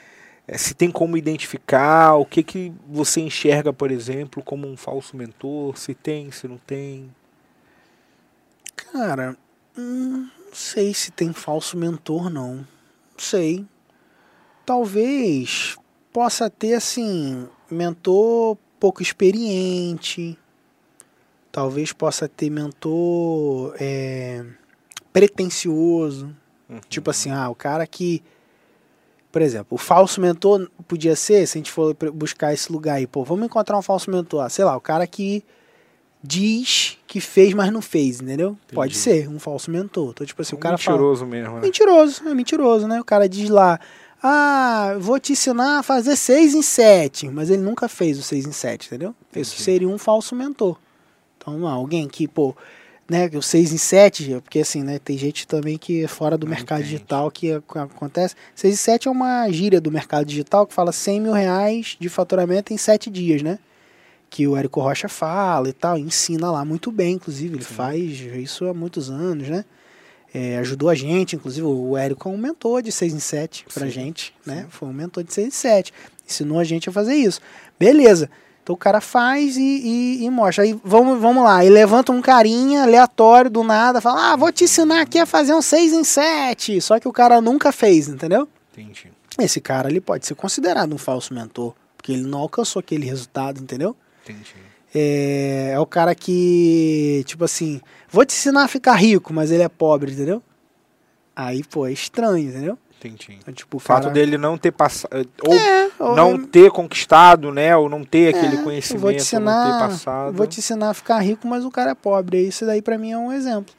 [0.48, 5.16] eh, se tem como identificar, o que, que você enxerga, por exemplo, como um falso
[5.16, 7.10] mentor, se tem, se não tem.
[8.76, 9.36] Cara,
[9.76, 12.56] hum, não sei se tem falso mentor, não.
[12.56, 13.64] Não sei.
[14.66, 15.76] Talvez
[16.12, 20.38] possa ter, assim, mentor pouco experiente.
[21.54, 24.44] Talvez possa ter mentor é,
[25.12, 26.34] pretencioso.
[26.68, 26.80] Uhum.
[26.88, 28.24] Tipo assim, ah, o cara que.
[29.30, 33.06] Por exemplo, o falso mentor podia ser, se a gente for buscar esse lugar aí,
[33.06, 34.42] pô, vamos encontrar um falso mentor.
[34.42, 35.44] Ah, sei lá, o cara que
[36.20, 38.58] diz que fez, mas não fez, entendeu?
[38.72, 39.22] Pode Entendi.
[39.22, 40.10] ser um falso mentor.
[40.10, 40.96] Então, tipo assim, o cara fala.
[40.96, 41.60] Mentiroso mesmo, né?
[41.60, 43.00] Mentiroso, é mentiroso, né?
[43.00, 43.78] O cara diz lá,
[44.20, 48.44] ah, vou te ensinar a fazer 6 em 7, mas ele nunca fez o 6
[48.44, 49.14] em 7, entendeu?
[49.36, 49.62] Isso Entendi.
[49.62, 50.76] seria um falso mentor.
[51.46, 52.56] Então, ah, alguém que, pô,
[53.08, 56.46] né, o 6 em 7, porque assim, né, tem gente também que é fora do
[56.46, 56.94] Não mercado entende.
[56.94, 58.34] digital que ac- acontece.
[58.54, 62.08] 6 em 7 é uma gíria do mercado digital que fala 100 mil reais de
[62.08, 63.58] faturamento em 7 dias, né?
[64.30, 67.74] Que o Érico Rocha fala e tal, ensina lá muito bem, inclusive, ele Sim.
[67.74, 69.64] faz isso há muitos anos, né?
[70.32, 73.84] É, ajudou a gente, inclusive o Érico é um mentor de 6 em 7 pra
[73.84, 74.62] Sim, gente, né?
[74.62, 74.66] sim.
[74.70, 75.92] Foi um mentor de 6 em 7.
[76.26, 77.38] Ensinou a gente a fazer isso.
[77.78, 78.28] Beleza.
[78.64, 80.64] Então o cara faz e, e- e mostra.
[80.64, 81.58] Aí vamos, vamos lá.
[81.58, 85.52] Aí levanta um carinha aleatório do nada, fala: Ah, vou te ensinar aqui a fazer
[85.54, 86.80] um 6 em 7.
[86.80, 88.48] Só que o cara nunca fez, entendeu?
[88.72, 89.12] Entendi.
[89.38, 93.60] Esse cara ele pode ser considerado um falso mentor, porque ele não alcançou aquele resultado,
[93.60, 93.94] entendeu?
[94.24, 94.54] Entendi.
[94.94, 99.62] É, é o cara que, tipo assim, vou te ensinar a ficar rico, mas ele
[99.64, 100.40] é pobre, entendeu?
[101.36, 102.78] Aí, pô, é estranho, entendeu?
[103.06, 103.38] Entendi.
[103.40, 104.14] Então, tipo, o fato cara...
[104.14, 105.28] dele não ter passado.
[105.46, 107.76] Ou É, ou- não ter conquistado, né?
[107.76, 110.36] Ou não ter aquele É, conhecimento, eu vou te ensinar, não ter passado.
[110.36, 112.40] vou te ensinar a ficar rico, mas o cara é pobre.
[112.40, 113.74] Isso daí pra mim é um exemplo,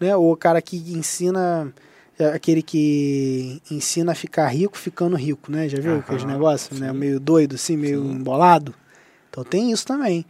[0.00, 0.16] né?
[0.16, 1.72] Ou o cara que ensina
[2.18, 5.68] é aquele que ensina a ficar rico ficando rico, né?
[5.68, 6.92] Já viu Aham, aqueles negócios, né?
[6.92, 8.12] Meio doido assim, meio Sim.
[8.12, 8.74] embolado.
[9.30, 10.24] Então tem isso também,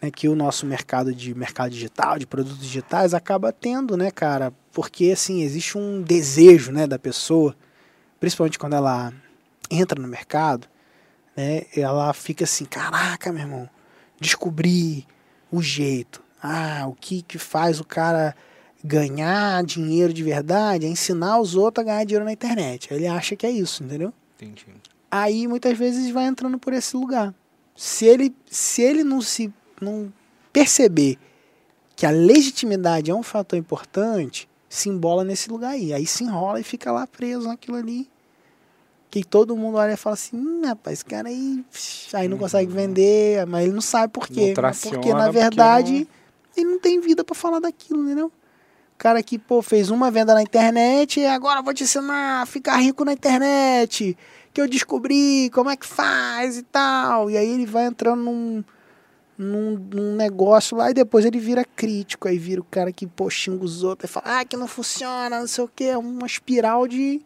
[0.00, 0.10] né?
[0.10, 4.52] Que o nosso mercado de mercado digital, de produtos digitais acaba tendo, né, cara?
[4.72, 7.54] Porque assim, existe um desejo, né, da pessoa,
[8.20, 9.12] principalmente quando ela
[9.70, 10.66] entra no mercado,
[11.36, 11.62] né?
[11.76, 13.68] Ela fica assim, caraca, meu irmão,
[14.20, 15.06] descobri
[15.50, 16.22] o jeito.
[16.42, 18.34] Ah, o que que faz o cara
[18.82, 22.92] ganhar dinheiro de verdade é ensinar os outros a ganhar dinheiro na internet.
[22.92, 24.12] Ele acha que é isso, entendeu?
[24.36, 24.66] Entendi.
[25.10, 27.34] Aí muitas vezes vai entrando por esse lugar.
[27.74, 30.12] Se ele, se ele não se não
[30.52, 31.18] perceber
[31.94, 35.92] que a legitimidade é um fator importante, se embola nesse lugar aí.
[35.92, 38.08] Aí se enrola e fica lá preso naquilo ali.
[39.10, 41.64] Que todo mundo olha e fala assim, hum, rapaz, esse cara aí,
[42.12, 44.52] aí não consegue vender, mas ele não sabe por quê.
[44.90, 46.06] Porque, na porque verdade, não-
[46.56, 48.26] ele não tem vida pra falar daquilo, entendeu?
[48.26, 52.46] O cara que, pô, fez uma venda na internet e agora vou te ensinar a
[52.46, 54.16] ficar rico na internet.
[54.52, 57.30] Que eu descobri como é que faz e tal.
[57.30, 58.64] E aí ele vai entrando num,
[59.38, 62.28] num, num negócio lá e depois ele vira crítico.
[62.28, 65.40] Aí vira o cara que, pô, xinga os outros e fala, ah, que não funciona,
[65.40, 65.84] não sei o que.
[65.84, 67.20] É uma espiral de,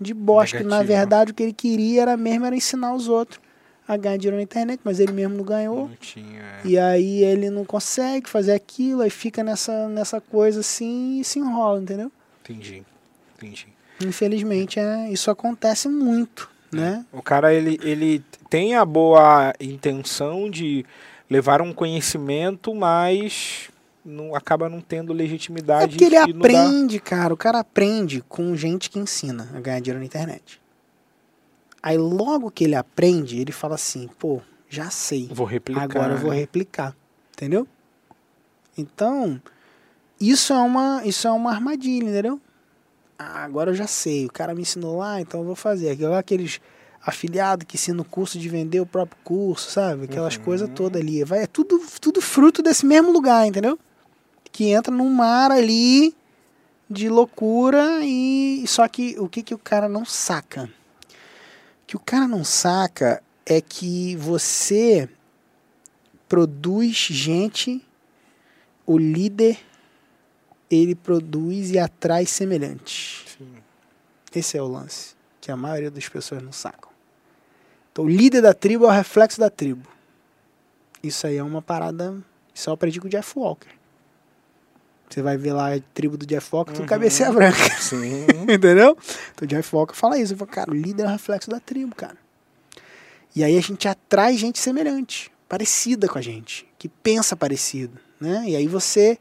[0.00, 0.58] de bosta.
[0.58, 0.84] Na Negativa.
[0.84, 3.40] verdade o que ele queria era mesmo era ensinar os outros
[3.86, 5.88] a ganhar dinheiro na internet, mas ele mesmo não ganhou.
[5.88, 6.40] Não tinha.
[6.40, 6.60] é.
[6.64, 11.38] E aí ele não consegue fazer aquilo, aí fica nessa, nessa coisa assim e se
[11.38, 12.10] enrola, entendeu?
[12.42, 12.82] Entendi.
[13.36, 13.68] Entendi.
[14.02, 17.04] Infelizmente, é, isso acontece muito, né?
[17.12, 20.84] O cara ele, ele tem a boa intenção de
[21.34, 23.68] levar um conhecimento, mas
[24.04, 25.84] não acaba não tendo legitimidade.
[25.84, 27.34] É porque ele e não dá- aprende, cara.
[27.34, 30.60] O cara aprende com gente que ensina a ganhar dinheiro na internet.
[31.82, 35.28] Aí logo que ele aprende, ele fala assim, pô, já sei.
[35.32, 35.82] Vou replicar.
[35.82, 36.36] Agora eu vou né?
[36.36, 36.94] replicar.
[37.32, 37.66] Entendeu?
[38.78, 39.42] Então,
[40.20, 42.40] isso é uma, isso é uma armadilha, entendeu?
[43.18, 44.26] Ah, agora eu já sei.
[44.26, 45.98] O cara me ensinou lá, então eu vou fazer.
[46.16, 46.60] Aqueles
[47.04, 50.04] afiliados que ensinam o curso de vender o próprio curso, sabe?
[50.04, 50.42] Aquelas Uhum.
[50.42, 51.22] coisas todas ali.
[51.24, 53.78] Vai, é tudo, tudo fruto desse mesmo lugar, entendeu?
[54.50, 56.14] Que entra num mar ali
[56.88, 60.64] de loucura e só que o que, que o cara não saca?
[61.82, 65.08] O que o cara não saca é que você
[66.28, 67.84] produz gente,
[68.86, 69.58] o líder
[70.70, 73.24] ele produz e atrai semelhantes.
[73.36, 73.48] Sim.
[74.34, 76.90] Esse é o lance que a maioria das pessoas não sacam.
[77.94, 79.88] Então, o líder da tribo é o reflexo da tribo.
[81.00, 82.16] Isso aí é uma parada.
[82.52, 83.68] Isso eu aprendi com o Jeff Walker.
[85.08, 86.88] Você vai ver lá a tribo do Jeff Walker, tudo Uhum.
[86.88, 87.70] cabeça branca.
[87.80, 88.26] Sim.
[88.52, 88.98] Entendeu?
[89.32, 90.32] Então o Jeff Walker fala isso.
[90.32, 92.16] Ele fala, cara, o líder é o reflexo da tribo, cara.
[93.36, 98.42] E aí a gente atrai gente semelhante, parecida com a gente, que pensa parecido, né?
[98.48, 99.18] E aí você.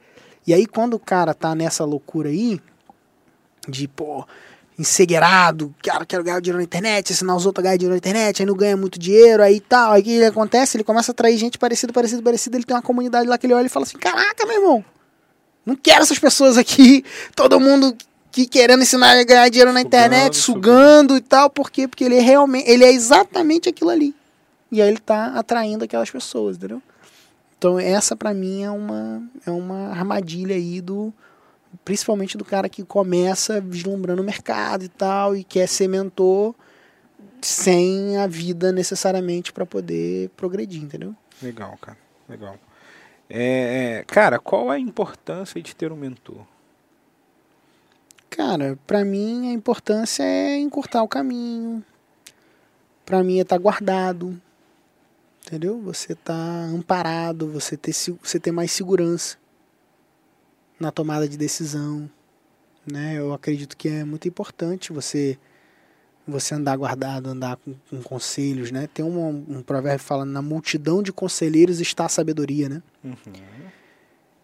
[0.47, 2.59] E aí quando o cara tá nessa loucura aí,
[3.67, 4.25] de, pô,
[4.77, 8.41] ensegueirado, cara, quero ganhar dinheiro na internet, ensinar os outros a ganhar dinheiro na internet,
[8.41, 9.91] aí não ganha muito dinheiro, aí tal.
[9.91, 10.77] Aí o que acontece?
[10.77, 12.57] Ele começa a atrair gente parecida, parecida, parecida.
[12.57, 14.85] Ele tem uma comunidade lá que ele olha e fala assim: caraca, meu irmão,
[15.65, 17.03] não quero essas pessoas aqui,
[17.35, 17.95] todo mundo
[18.31, 20.65] que querendo ensinar a ganhar dinheiro na Sugando, internet, sugando.
[20.65, 21.87] sugando e tal, por quê?
[21.87, 24.13] Porque ele é realmente, ele é exatamente aquilo ali.
[24.71, 26.81] E aí ele tá atraindo aquelas pessoas, entendeu?
[27.57, 31.13] Então essa pra mim é uma é uma armadilha aí do
[31.83, 36.55] principalmente do cara que começa vislumbrando o mercado e tal e quer ser mentor
[37.41, 41.15] sem a vida necessariamente para poder progredir, entendeu?
[41.41, 41.97] Legal, cara.
[42.27, 42.57] Legal.
[43.29, 46.45] É, é, cara, qual a importância de ter um mentor?
[48.29, 51.83] Cara, pra mim a importância é encurtar o caminho.
[53.05, 54.39] Pra mim é estar guardado.
[55.45, 55.79] Entendeu?
[55.81, 59.37] Você tá amparado, você ter, você ter mais segurança
[60.79, 62.09] na tomada de decisão.
[62.89, 63.15] Né?
[63.17, 65.37] Eu acredito que é muito importante você
[66.25, 68.87] você andar guardado, andar com, com conselhos, né?
[68.93, 72.81] Tem um, um provérbio falando na multidão de conselheiros está a sabedoria, né?
[73.03, 73.15] Uhum.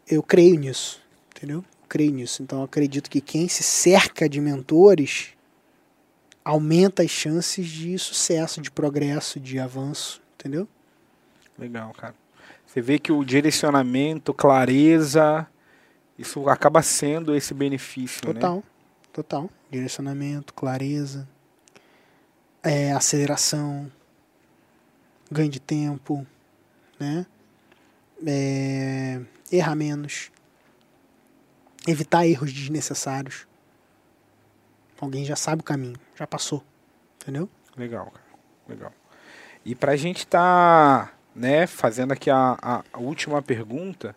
[0.06, 1.02] eu creio nisso,
[1.34, 1.64] entendeu?
[1.88, 2.44] Creio nisso.
[2.44, 5.30] Então eu acredito que quem se cerca de mentores
[6.44, 10.68] aumenta as chances de sucesso, de progresso, de avanço, entendeu?
[11.58, 12.16] Legal, cara.
[12.66, 15.48] Você vê que o direcionamento, clareza,
[16.20, 18.34] isso acaba sendo esse benefício, né?
[18.34, 18.64] Total,
[19.14, 19.50] total.
[19.72, 21.28] Direcionamento, clareza,
[22.62, 23.90] é, aceleração,
[25.32, 26.28] ganho de tempo,
[27.00, 27.26] né?
[28.28, 30.30] É, errar menos,
[31.88, 33.48] evitar erros desnecessários.
[35.00, 36.62] Alguém já sabe o caminho, já passou,
[37.22, 37.50] entendeu?
[37.78, 38.26] Legal, cara.
[38.68, 38.94] Legal.
[39.64, 44.14] E pra gente tá, né, fazendo aqui a- a última pergunta,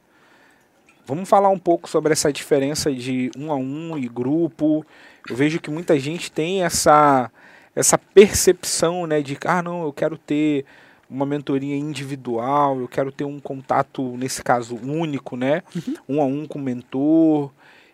[1.07, 4.84] vamos falar um pouco sobre essa diferença de um a um e grupo.
[5.28, 7.30] Eu vejo que muita gente tem essa
[7.74, 10.66] essa percepção, né, de ah, não, eu quero ter
[11.09, 15.62] uma mentoria individual, eu quero ter um contato, nesse caso, único, né?
[16.09, 17.50] Um a um com o mentor.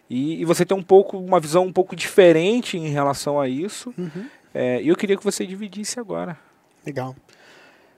[0.08, 3.92] E, e você tem um pouco, uma visão um pouco diferente em relação a isso.
[4.54, 6.38] É, E eu queria que você dividisse agora.
[6.86, 7.14] Legal.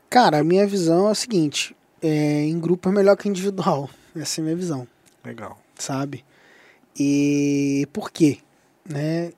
[0.09, 3.89] Cara, a minha visão é o seguinte: é, em grupo é melhor que individual.
[4.17, 4.89] Essa é a minha visão,
[5.25, 5.59] Legal.
[5.77, 6.25] sabe?
[6.99, 8.39] E por quê?
[8.89, 9.33] Né?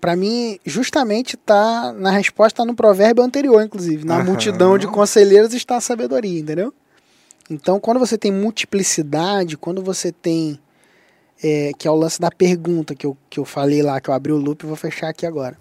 [0.00, 4.04] Pra mim, justamente tá na resposta tá no provérbio anterior, inclusive.
[4.04, 6.72] Na multidão de conselheiros está a sabedoria, entendeu?
[7.50, 10.58] Então, quando você tem multiplicidade, quando você tem.
[11.42, 14.14] é, que é o lance da pergunta que eu, que eu falei lá, que eu
[14.14, 15.58] abri o loop e vou fechar aqui agora.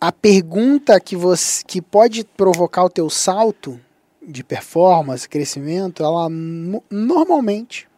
[0.00, 3.80] A pergunta que você que pode provocar o teu salto
[4.20, 7.88] de performance, crescimento, ela no- normalmente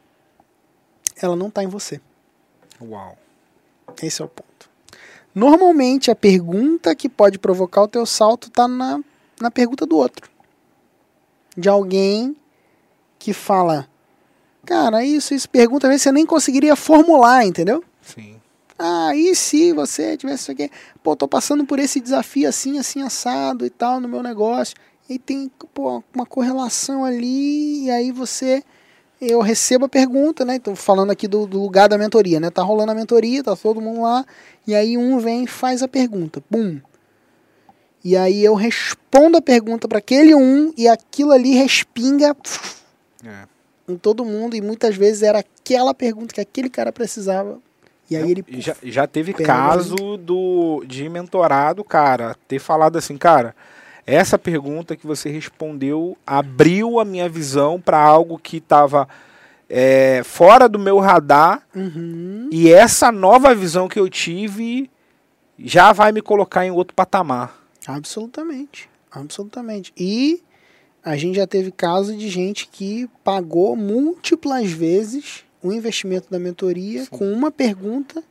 [1.20, 2.00] ela não está em você.
[2.80, 3.16] Uau.
[4.02, 4.68] Esse é o ponto.
[5.34, 9.00] Normalmente a pergunta que pode provocar o teu salto está na,
[9.40, 10.30] na pergunta do outro.
[11.56, 12.36] De alguém
[13.18, 13.88] que fala,
[14.64, 17.82] cara, isso, isso, pergunta, às vezes você nem conseguiria formular, entendeu?
[18.00, 18.40] Sim.
[18.78, 20.70] Ah, e se você tivesse isso aqui?
[21.02, 24.74] Pô, tô passando por esse desafio assim, assim, assado e tal no meu negócio.
[25.08, 28.64] E tem pô, uma correlação ali, e aí você
[29.20, 30.56] eu recebo a pergunta, né?
[30.56, 32.50] Então, falando aqui do, do, lugar da mentoria, né?
[32.50, 34.24] Tá rolando a mentoria, tá todo mundo lá,
[34.66, 36.40] e aí um vem e faz a pergunta.
[36.40, 36.80] Pum.
[38.04, 42.36] E aí eu respondo a pergunta para aquele um e aquilo ali respinga
[43.24, 43.44] é.
[43.88, 47.58] em todo mundo, e muitas vezes era aquela pergunta que aquele cara precisava.
[48.10, 48.44] E aí ele.
[48.58, 53.54] Já, já teve caso do, de mentorado, cara, ter falado assim, cara
[54.06, 59.08] essa pergunta que você respondeu abriu a minha visão para algo que estava
[59.68, 61.62] é, fora do meu radar.
[61.74, 62.48] Uhum.
[62.52, 64.90] E essa nova visão que eu tive
[65.58, 67.58] já vai me colocar em outro patamar.
[67.86, 68.88] Absolutamente.
[69.10, 69.92] Absolutamente.
[69.96, 70.42] E
[71.02, 77.04] a gente já teve caso de gente que pagou múltiplas vezes o investimento da mentoria
[77.04, 77.10] Sim.
[77.10, 78.22] com uma pergunta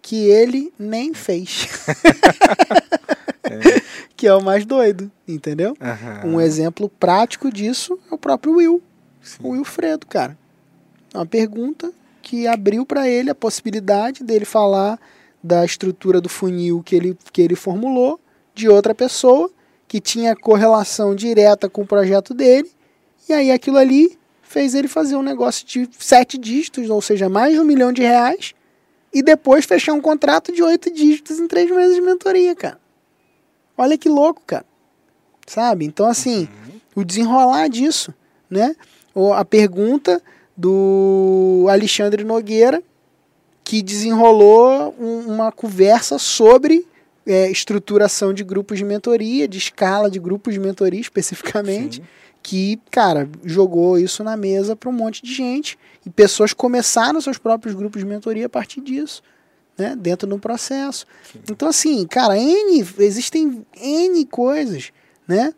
[0.00, 1.68] que ele nem fez.
[3.42, 3.80] é.
[4.16, 5.76] Que é o mais doido, entendeu?
[5.80, 6.34] Uhum.
[6.34, 8.82] Um exemplo prático disso é o próprio Will.
[9.22, 9.38] Sim.
[9.42, 10.36] O Wilfredo, cara.
[11.14, 14.98] Uma pergunta que abriu para ele a possibilidade dele falar
[15.42, 18.20] da estrutura do funil que ele, que ele formulou
[18.54, 19.50] de outra pessoa
[19.86, 22.70] que tinha correlação direta com o projeto dele.
[23.28, 27.54] E aí aquilo ali fez ele fazer um negócio de sete dígitos, ou seja, mais
[27.54, 28.54] de um milhão de reais,
[29.12, 32.78] e depois fechar um contrato de oito dígitos em três meses de mentoria, cara.
[33.78, 34.66] Olha que louco, cara.
[35.46, 35.84] Sabe?
[35.84, 36.80] Então, assim, uhum.
[36.96, 38.12] o desenrolar disso,
[38.50, 38.74] né?
[39.14, 40.20] Ou a pergunta
[40.56, 42.82] do Alexandre Nogueira,
[43.62, 46.84] que desenrolou um, uma conversa sobre
[47.24, 52.06] é, estruturação de grupos de mentoria, de escala de grupos de mentoria especificamente, Sim.
[52.42, 57.38] que, cara, jogou isso na mesa para um monte de gente e pessoas começaram seus
[57.38, 59.22] próprios grupos de mentoria a partir disso
[59.78, 61.06] né, dentro do processo.
[61.32, 61.40] Sim.
[61.50, 64.92] Então, assim, cara, N, existem N coisas,
[65.26, 65.54] né?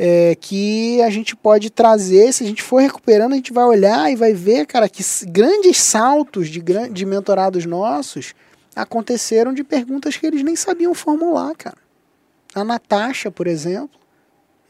[0.00, 4.12] É, que a gente pode trazer, se a gente for recuperando, a gente vai olhar
[4.12, 8.32] e vai ver, cara, que grandes saltos de, de mentorados nossos
[8.76, 11.78] aconteceram de perguntas que eles nem sabiam formular, cara.
[12.54, 13.98] A Natasha, por exemplo,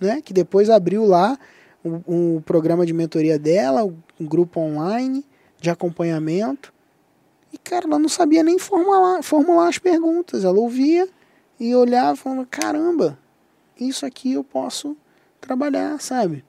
[0.01, 1.39] né, que depois abriu lá
[1.85, 5.27] o, o programa de mentoria dela, um grupo online
[5.61, 6.73] de acompanhamento,
[7.53, 10.45] e, cara, ela não sabia nem formular, formular as perguntas.
[10.45, 11.09] Ela ouvia
[11.59, 13.19] e olhava falava, caramba,
[13.79, 14.97] isso aqui eu posso
[15.41, 16.45] trabalhar, sabe?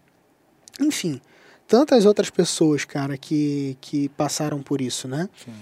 [0.79, 1.21] Enfim,
[1.67, 5.29] tantas outras pessoas, cara, que, que passaram por isso, né?
[5.43, 5.53] Sim.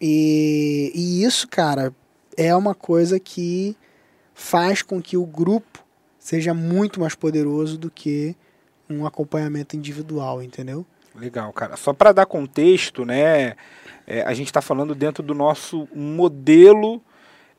[0.00, 1.94] E, e isso, cara,
[2.36, 3.76] é uma coisa que
[4.34, 5.84] faz com que o grupo
[6.18, 8.34] seja muito mais poderoso do que
[8.88, 10.84] um acompanhamento individual, entendeu?
[11.14, 11.76] Legal, cara.
[11.76, 13.54] Só para dar contexto, né?
[14.06, 17.00] É, a gente está falando dentro do nosso modelo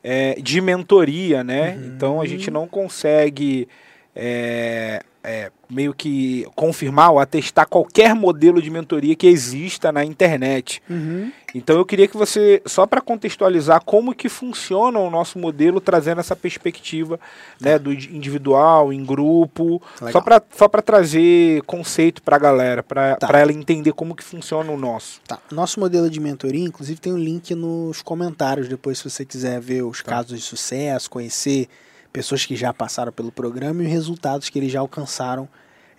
[0.04, 1.76] é, de mentoria, né?
[1.76, 1.86] Uhum.
[1.86, 3.68] Então a gente não consegue
[4.16, 10.82] é, é, meio que confirmar ou atestar qualquer modelo de mentoria que exista na internet.
[10.90, 11.32] Uhum.
[11.56, 16.20] Então eu queria que você, só para contextualizar como que funciona o nosso modelo, trazendo
[16.20, 17.18] essa perspectiva
[17.62, 20.12] né, do individual, em grupo, Legal.
[20.12, 23.40] só para só trazer conceito para a galera, para tá.
[23.40, 25.22] ela entender como que funciona o nosso.
[25.26, 25.40] Tá.
[25.50, 29.84] Nosso modelo de mentoria, inclusive, tem um link nos comentários depois, se você quiser ver
[29.84, 30.12] os tá.
[30.12, 31.70] casos de sucesso, conhecer
[32.16, 35.50] pessoas que já passaram pelo programa e os resultados que eles já alcançaram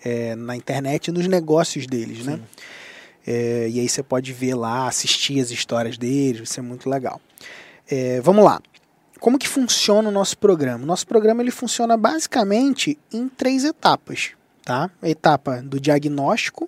[0.02, 2.32] é, na internet e nos negócios deles, né?
[2.32, 2.38] Sim.
[2.38, 2.44] né?
[3.26, 7.20] É, e aí você pode ver lá, assistir as histórias deles, vai ser muito legal.
[7.86, 8.62] É, vamos lá.
[9.20, 10.84] Como que funciona o nosso programa?
[10.84, 14.30] O nosso programa ele funciona basicamente em três etapas,
[14.64, 14.90] tá?
[15.02, 16.66] A etapa do diagnóstico,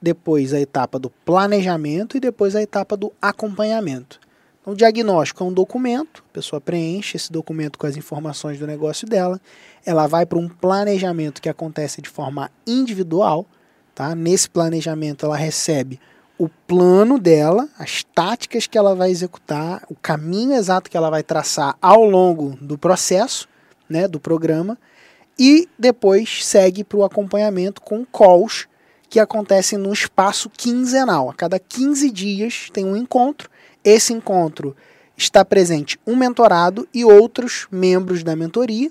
[0.00, 4.18] depois a etapa do planejamento e depois a etapa do acompanhamento.
[4.68, 9.08] O diagnóstico é um documento, a pessoa preenche esse documento com as informações do negócio
[9.08, 9.40] dela,
[9.82, 13.46] ela vai para um planejamento que acontece de forma individual,
[13.94, 14.14] tá?
[14.14, 15.98] Nesse planejamento ela recebe
[16.36, 21.22] o plano dela, as táticas que ela vai executar, o caminho exato que ela vai
[21.22, 23.48] traçar ao longo do processo,
[23.88, 24.76] né, do programa,
[25.38, 28.68] e depois segue para o acompanhamento com calls
[29.08, 31.30] que acontecem no espaço quinzenal.
[31.30, 33.48] A cada 15 dias tem um encontro
[33.84, 34.76] esse encontro
[35.16, 38.90] está presente um mentorado e outros membros da mentoria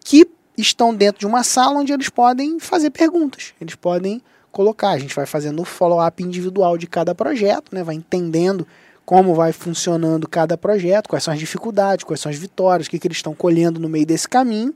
[0.00, 3.54] que estão dentro de uma sala onde eles podem fazer perguntas.
[3.60, 4.90] Eles podem colocar.
[4.90, 7.82] A gente vai fazendo o follow-up individual de cada projeto, né?
[7.82, 8.66] vai entendendo
[9.04, 12.98] como vai funcionando cada projeto, quais são as dificuldades, quais são as vitórias, o que,
[12.98, 14.74] que eles estão colhendo no meio desse caminho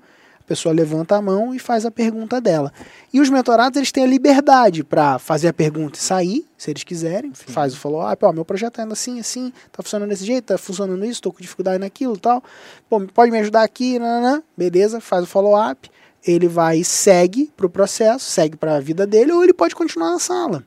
[0.49, 2.73] pessoa levanta a mão e faz a pergunta dela.
[3.13, 6.83] E os mentorados, eles têm a liberdade para fazer a pergunta e sair, se eles
[6.83, 7.53] quiserem, Sim.
[7.53, 10.59] faz o follow-up, ó, meu projeto tá indo assim, assim, tá funcionando desse jeito, tá
[10.59, 12.43] funcionando isso, tô com dificuldade naquilo tal,
[12.89, 14.43] pô, pode me ajudar aqui, nananã.
[14.57, 15.91] beleza, faz o follow-up,
[16.27, 20.11] ele vai e segue pro processo, segue para a vida dele, ou ele pode continuar
[20.11, 20.65] na sala.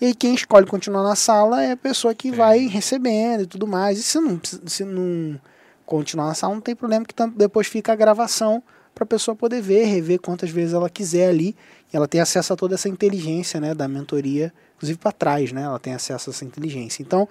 [0.00, 3.66] E aí quem escolhe continuar na sala é a pessoa que vai recebendo e tudo
[3.66, 3.98] mais.
[3.98, 5.40] E se não, se não
[5.84, 8.62] continuar na sala, não tem problema, que depois fica a gravação
[8.98, 11.54] para a pessoa poder ver, rever quantas vezes ela quiser ali.
[11.92, 15.62] E ela tem acesso a toda essa inteligência né, da mentoria, inclusive para trás, né?
[15.62, 17.00] Ela tem acesso a essa inteligência.
[17.00, 17.28] Então,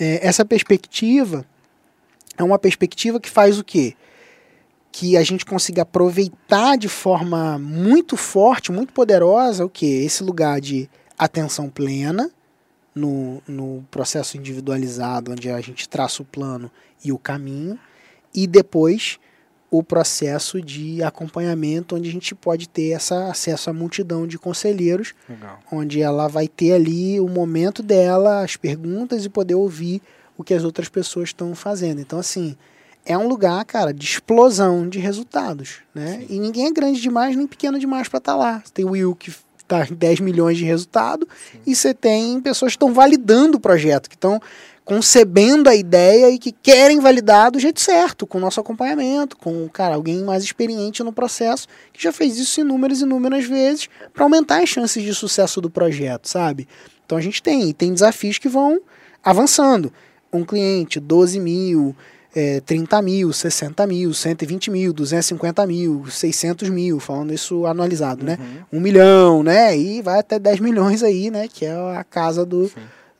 [0.00, 1.44] é, essa perspectiva
[2.38, 3.94] é uma perspectiva que faz o quê?
[4.90, 9.84] Que a gente consiga aproveitar de forma muito forte, muito poderosa, o que?
[9.84, 10.88] Esse lugar de
[11.18, 12.30] atenção plena
[12.94, 16.70] no, no processo individualizado, onde a gente traça o plano
[17.04, 17.78] e o caminho,
[18.34, 19.18] e depois
[19.78, 25.14] o processo de acompanhamento, onde a gente pode ter essa acesso à multidão de conselheiros,
[25.28, 25.58] Legal.
[25.70, 30.00] onde ela vai ter ali o momento dela, as perguntas e poder ouvir
[30.38, 32.00] o que as outras pessoas estão fazendo.
[32.00, 32.56] Então, assim,
[33.04, 36.18] é um lugar, cara, de explosão de resultados, né?
[36.20, 36.26] Sim.
[36.36, 38.62] E ninguém é grande demais nem pequeno demais para estar tá lá.
[38.64, 41.58] Você tem o Will que está em 10 milhões de resultado Sim.
[41.66, 44.40] e você tem pessoas que estão validando o projeto, que estão
[44.84, 49.66] concebendo a ideia e que querem validar do jeito certo, com o nosso acompanhamento, com
[49.68, 54.24] cara, alguém mais experiente no processo, que já fez isso inúmeras e inúmeras vezes para
[54.24, 56.68] aumentar as chances de sucesso do projeto, sabe?
[57.06, 58.80] Então a gente tem, e tem desafios que vão
[59.22, 59.90] avançando.
[60.30, 61.96] Um cliente, 12 mil,
[62.34, 68.36] é, 30 mil, 60 mil, 120 mil, 250 mil, 600 mil, falando isso anualizado, né?
[68.38, 68.78] Uhum.
[68.78, 69.78] Um milhão, né?
[69.78, 71.46] E vai até 10 milhões aí, né?
[71.48, 72.70] Que é a casa do,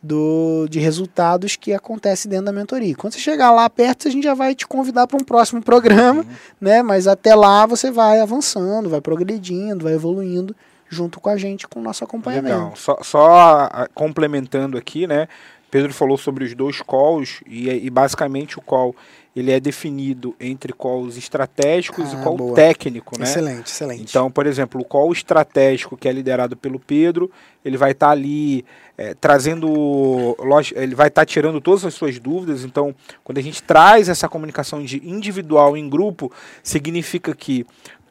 [0.05, 2.95] do, de resultados que acontece dentro da mentoria.
[2.95, 6.21] Quando você chegar lá perto, a gente já vai te convidar para um próximo programa,
[6.21, 6.29] uhum.
[6.61, 6.83] né?
[6.83, 10.55] Mas até lá você vai avançando, vai progredindo, vai evoluindo
[10.91, 12.55] junto com a gente, com o nosso acompanhamento.
[12.55, 12.77] Legal.
[12.77, 15.27] Só, só complementando aqui, né?
[15.71, 18.95] Pedro falou sobre os dois calls e, e, basicamente o call
[19.35, 22.55] ele é definido entre calls estratégicos ah, e call boa.
[22.55, 23.25] técnico, né?
[23.25, 24.03] Excelente, excelente.
[24.03, 27.31] Então, por exemplo, o call estratégico que é liderado pelo Pedro,
[27.65, 28.65] ele vai estar tá ali
[28.97, 30.37] é, trazendo,
[30.77, 32.65] ele vai estar tá tirando todas as suas dúvidas.
[32.65, 36.31] Então, quando a gente traz essa comunicação de individual em grupo,
[36.63, 37.67] significa que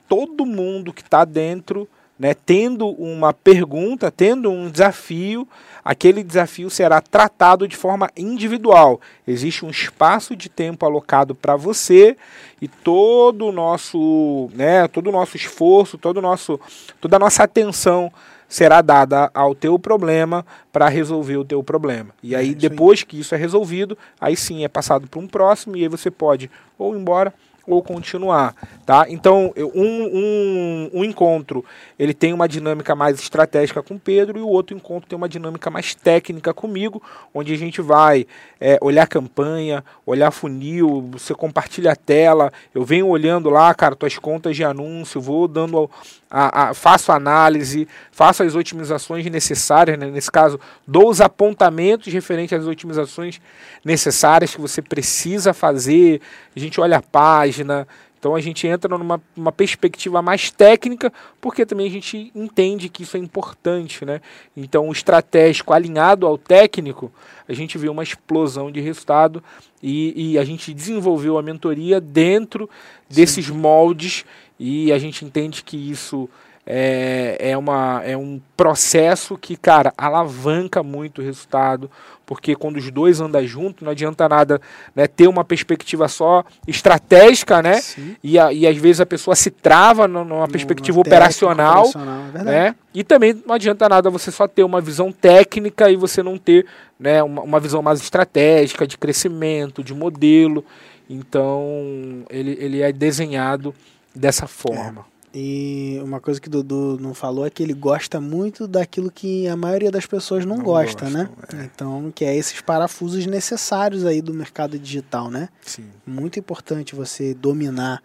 [0.10, 1.88] todo mundo que está dentro
[2.18, 5.48] né, tendo uma pergunta, tendo um desafio,
[5.84, 9.02] aquele desafio será tratado de forma individual.
[9.28, 12.16] Existe um espaço de tempo alocado para você
[12.62, 16.60] e todo o nosso, né, todo o nosso esforço, todo o nosso,
[17.02, 18.12] toda a nossa atenção
[18.48, 22.12] será dada ao teu problema para resolver o teu problema.
[22.22, 23.06] E aí, é depois aí.
[23.06, 26.52] que isso é resolvido, aí sim é passado para um próximo e aí você pode
[26.78, 27.34] ou ir embora
[27.66, 28.56] ou continuar,
[28.86, 29.06] tá?
[29.08, 31.64] Então, um, um, um, encontro,
[31.98, 35.30] ele tem uma dinâmica mais estratégica com o Pedro e o outro encontro tem uma
[35.30, 37.02] dinâmica mais técnica comigo,
[37.34, 38.28] onde a gente vai
[38.60, 44.18] é, olhar campanha, olhar funil, você compartilha a tela, eu venho olhando lá, cara, tuas
[44.18, 45.90] contas de anúncio, vou dando
[46.36, 50.08] a, a, faço análise, faço as otimizações necessárias, né?
[50.08, 53.40] nesse caso, dou os apontamentos referentes às otimizações
[53.86, 56.20] necessárias que você precisa fazer,
[56.56, 61.12] a gente olha a página, então a gente entra numa uma perspectiva mais técnica,
[61.42, 64.22] porque também a gente entende que isso é importante, né?
[64.56, 67.12] Então o estratégico alinhado ao técnico,
[67.48, 69.44] a gente vê uma explosão de resultado
[69.82, 72.70] e, e a gente desenvolveu a mentoria dentro
[73.10, 73.52] desses Sim.
[73.52, 74.24] moldes
[74.66, 76.30] e a gente entende que isso
[76.66, 81.92] é, é, uma, é um processo que, cara, alavanca muito o resultado,
[82.26, 84.62] porque quando os dois andam juntos, não adianta nada
[84.96, 87.82] né, ter uma perspectiva só estratégica, né?
[88.24, 92.76] E, a, e às vezes a pessoa se trava numa perspectiva operacional, operacional é né?
[92.94, 96.66] E também não adianta nada você só ter uma visão técnica e você não ter
[96.98, 100.64] né, uma, uma visão mais estratégica, de crescimento, de modelo.
[101.10, 103.76] Então, ele, ele é desenhado
[104.16, 105.06] dessa forma.
[105.10, 105.14] É.
[105.36, 109.48] E uma coisa que o Dudu não falou é que ele gosta muito daquilo que
[109.48, 111.30] a maioria das pessoas não, não gosta, gostam, né?
[111.58, 111.64] É.
[111.66, 115.50] Então, que é esses parafusos necessários aí do mercado digital, né?
[115.62, 115.86] Sim.
[116.06, 118.04] Muito importante você dominar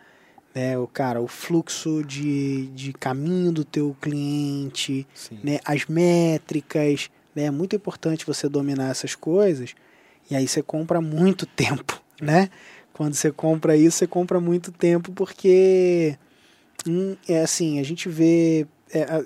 [0.54, 5.38] né, o cara, o fluxo de, de caminho do teu cliente, Sim.
[5.44, 7.44] né, as métricas, né?
[7.44, 9.74] É muito importante você dominar essas coisas.
[10.30, 12.48] E aí você compra muito tempo, né?
[12.98, 16.18] Quando você compra isso, você compra muito tempo porque
[16.86, 18.66] Hum, é assim, a gente vê.
[18.92, 19.24] É,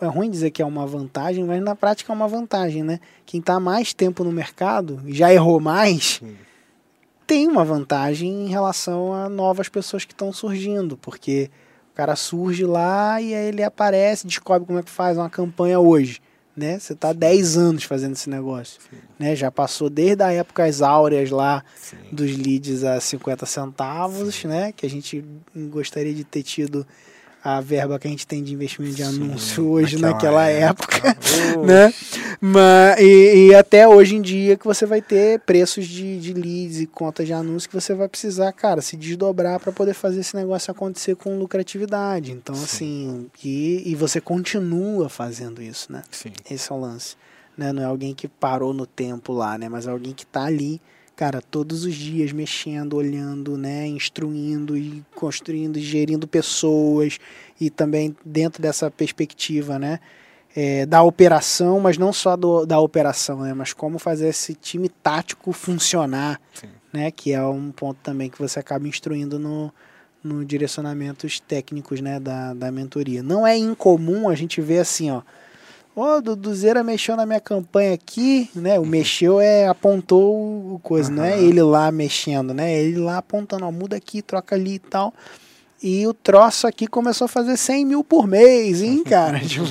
[0.00, 3.00] é, ruim dizer que é uma vantagem, mas na prática é uma vantagem, né?
[3.24, 6.36] Quem está mais tempo no mercado, já errou mais, Sim.
[7.26, 11.50] tem uma vantagem em relação a novas pessoas que estão surgindo, porque
[11.92, 15.80] o cara surge lá e aí ele aparece, descobre como é que faz uma campanha
[15.80, 16.20] hoje
[16.56, 16.78] né?
[16.78, 18.96] Você está 10 anos fazendo esse negócio, Sim.
[19.18, 19.36] né?
[19.36, 21.96] Já passou desde a época as áureas lá Sim.
[22.10, 24.48] dos leads a 50 centavos, Sim.
[24.48, 24.72] né?
[24.72, 25.24] Que a gente
[25.70, 26.86] gostaria de ter tido
[27.46, 31.08] a verba que a gente tem de investimento de Sim, anúncio hoje naquela naquela época,
[31.08, 31.62] época.
[31.64, 31.94] né?
[32.40, 36.80] Mas, e, e até hoje em dia que você vai ter preços de, de leads
[36.80, 40.34] e contas de anúncio que você vai precisar, cara, se desdobrar para poder fazer esse
[40.34, 42.32] negócio acontecer com lucratividade.
[42.32, 42.64] Então, Sim.
[42.64, 46.02] assim, e, e você continua fazendo isso, né?
[46.10, 46.32] Sim.
[46.50, 47.14] Esse é o lance.
[47.56, 47.72] Né?
[47.72, 49.68] Não é alguém que parou no tempo lá, né?
[49.68, 50.80] Mas é alguém que tá ali,
[51.16, 53.86] cara, todos os dias mexendo, olhando, né?
[53.86, 57.18] Instruindo e construindo, gerindo pessoas
[57.58, 59.98] e também dentro dessa perspectiva, né?
[60.54, 63.54] É, da operação, mas não só do, da operação, né?
[63.54, 66.68] Mas como fazer esse time tático funcionar, Sim.
[66.92, 67.10] né?
[67.10, 69.72] Que é um ponto também que você acaba instruindo no,
[70.22, 72.20] no direcionamentos técnicos, né?
[72.20, 73.22] Da, da mentoria.
[73.22, 75.22] Não é incomum a gente ver assim, ó.
[75.96, 78.78] Ô, Duduzeira mexeu na minha campanha aqui, né?
[78.78, 82.78] O mexeu é apontou o coisa, não é ele lá mexendo, né?
[82.78, 85.14] Ele lá apontando, ó, muda aqui, troca ali e tal.
[85.82, 89.40] E o troço aqui começou a fazer 100 mil por mês, hein, cara?
[89.40, 89.64] tipo,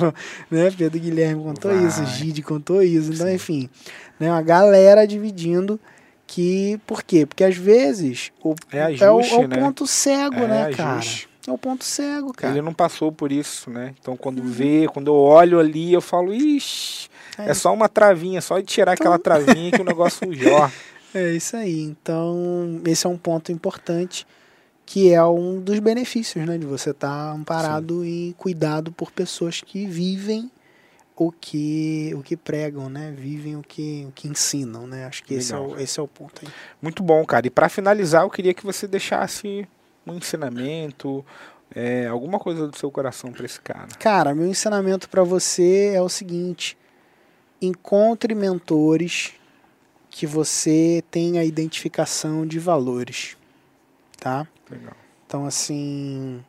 [0.50, 0.68] né?
[0.76, 1.86] Pedro Guilherme contou Vai.
[1.86, 3.12] isso, Gide contou isso.
[3.12, 3.34] Então, Sim.
[3.34, 3.70] enfim,
[4.18, 4.28] né?
[4.28, 5.78] Uma galera dividindo
[6.26, 6.80] que...
[6.88, 7.24] Por quê?
[7.24, 9.56] Porque às vezes o, É é, o, ajuste, é o né?
[9.58, 10.98] ponto cego, É né, cara?
[10.98, 11.28] ajuste.
[11.46, 12.52] É o ponto cego, cara.
[12.52, 13.94] Ele não passou por isso, né?
[14.00, 18.40] Então quando vê, quando eu olho ali, eu falo, ixi, É é só uma travinha,
[18.40, 20.72] só de tirar aquela travinha que o negócio jorra.
[21.14, 21.80] É isso aí.
[21.80, 24.26] Então, esse é um ponto importante
[24.84, 29.84] que é um dos benefícios, né, de você estar amparado e cuidado por pessoas que
[29.84, 30.50] vivem
[31.16, 33.12] o que o que pregam, né?
[33.16, 35.06] Vivem o que o que ensinam, né?
[35.06, 36.52] Acho que esse é, o, esse é o ponto aí.
[36.80, 37.46] Muito bom, cara.
[37.46, 39.66] E para finalizar, eu queria que você deixasse
[40.06, 41.24] um ensinamento,
[41.74, 43.88] é, alguma coisa do seu coração para esse cara.
[43.98, 46.76] Cara, meu ensinamento para você é o seguinte:
[47.60, 49.34] encontre mentores
[50.08, 53.36] que você tenha identificação de valores,
[54.18, 54.46] tá?
[54.70, 54.96] Legal.
[55.26, 56.42] Então, assim,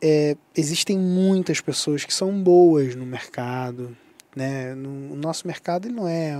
[0.00, 3.96] é, existem muitas pessoas que são boas no mercado,
[4.36, 4.74] né?
[4.74, 6.38] No, o nosso mercado ele não é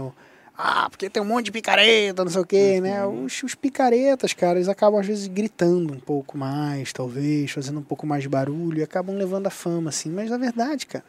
[0.56, 3.04] ah, porque tem um monte de picareta, não sei o quê, né?
[3.04, 3.24] Uhum.
[3.24, 7.82] Os, os picaretas, cara, eles acabam às vezes gritando um pouco mais, talvez, fazendo um
[7.82, 10.10] pouco mais de barulho e acabam levando a fama, assim.
[10.10, 11.04] Mas na verdade, cara,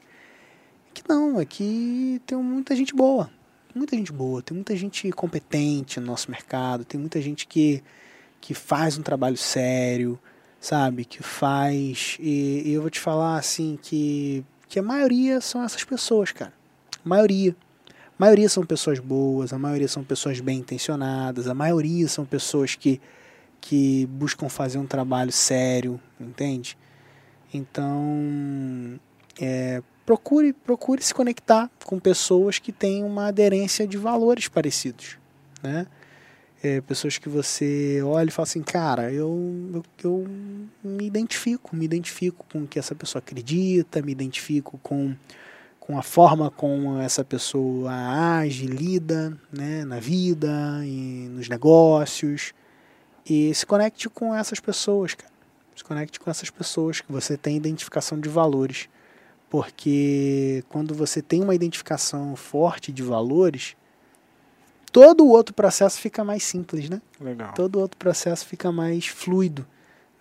[0.90, 3.30] é que não, é que tem muita gente boa.
[3.76, 7.84] Muita gente boa, tem muita gente competente no nosso mercado, tem muita gente que,
[8.40, 10.20] que faz um trabalho sério,
[10.60, 11.06] sabe?
[11.06, 12.18] Que faz.
[12.20, 16.54] E, e eu vou te falar assim que, que a maioria são essas pessoas, cara.
[17.04, 17.56] A maioria.
[18.18, 22.76] A maioria são pessoas boas, a maioria são pessoas bem intencionadas, a maioria são pessoas
[22.76, 23.02] que,
[23.60, 26.78] que buscam fazer um trabalho sério, entende?
[27.52, 29.00] Então,
[29.42, 35.18] é, procure, procure se conectar com pessoas que têm uma aderência de valores parecidos,
[35.62, 35.88] né?
[36.62, 40.28] É, pessoas que você olha e fala assim, cara, eu, eu, eu
[40.82, 45.14] me identifico, me identifico com o que essa pessoa acredita, me identifico com,
[45.86, 47.92] com a forma como essa pessoa
[48.40, 52.54] age, lida né, na vida e nos negócios.
[53.30, 55.32] E se conecte com essas pessoas, cara.
[55.76, 58.88] Se conecte com essas pessoas que você tem identificação de valores.
[59.50, 63.76] Porque quando você tem uma identificação forte de valores,
[64.90, 67.02] todo o outro processo fica mais simples, né?
[67.20, 67.54] Legal.
[67.56, 69.68] todo outro processo fica mais fluido,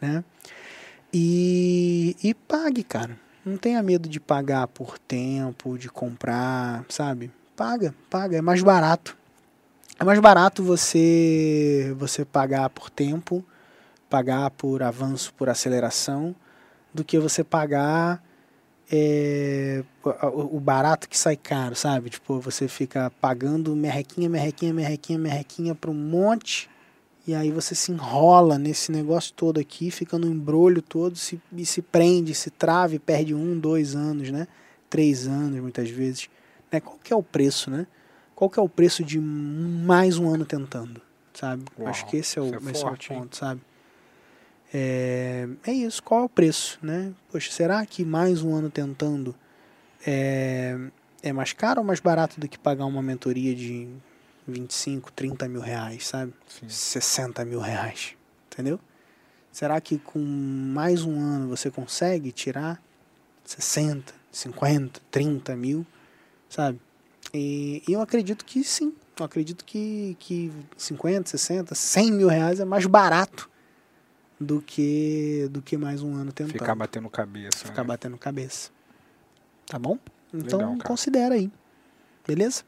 [0.01, 0.25] né?
[1.13, 3.17] E, e pague, cara.
[3.45, 7.31] Não tenha medo de pagar por tempo, de comprar, sabe?
[7.57, 9.17] Paga, paga, é mais barato.
[9.99, 13.45] É mais barato você você pagar por tempo,
[14.09, 16.35] pagar por avanço, por aceleração,
[16.95, 18.23] do que você pagar
[18.91, 22.11] é, o, barato que sai caro, sabe?
[22.11, 26.69] Tipo, você fica pagando merrequinha, merrequinha, merrequinha, merrequinha para um monte
[27.27, 31.65] e aí você se enrola nesse negócio todo aqui, fica no embrolho todo se, e
[31.65, 34.49] se prende, se trava e perde um, dois anos, né?
[34.91, 36.29] Três anos, muitas vezes.
[36.71, 36.81] Né?
[36.81, 37.87] Qual que é o preço, né?
[38.35, 41.01] Qual que é o preço de mais um ano tentando,
[41.33, 41.65] sabe?
[41.79, 43.23] Uau, Acho que esse é o, é esse forte, é o hein?
[43.23, 43.61] ponto, sabe?
[44.75, 47.13] É, é isso, qual é o preço, né?
[47.31, 49.35] Poxa, será que mais um ano tentando
[50.05, 50.77] é,
[51.23, 53.89] é mais caro ou mais barato do que pagar uma mentoria de
[54.47, 56.33] 25, 30 mil reais, sabe?
[56.49, 56.69] Sim.
[56.69, 58.15] 60 mil reais,
[58.51, 58.81] entendeu?
[59.51, 62.83] Será que com mais um ano você consegue tirar
[63.45, 65.87] 60, 50, 30 mil,
[66.49, 66.81] sabe?
[67.35, 68.95] E, e eu acredito que sim.
[69.19, 73.49] Eu acredito que, que 50, 60, 100 mil reais é mais barato
[74.41, 76.53] do que, do que mais um ano tentando.
[76.53, 77.59] Ficar batendo cabeça.
[77.59, 77.89] Ficar né?
[77.89, 78.71] batendo cabeça.
[79.67, 79.99] Tá bom?
[80.33, 81.51] Então Legal, considera aí.
[82.27, 82.65] Beleza?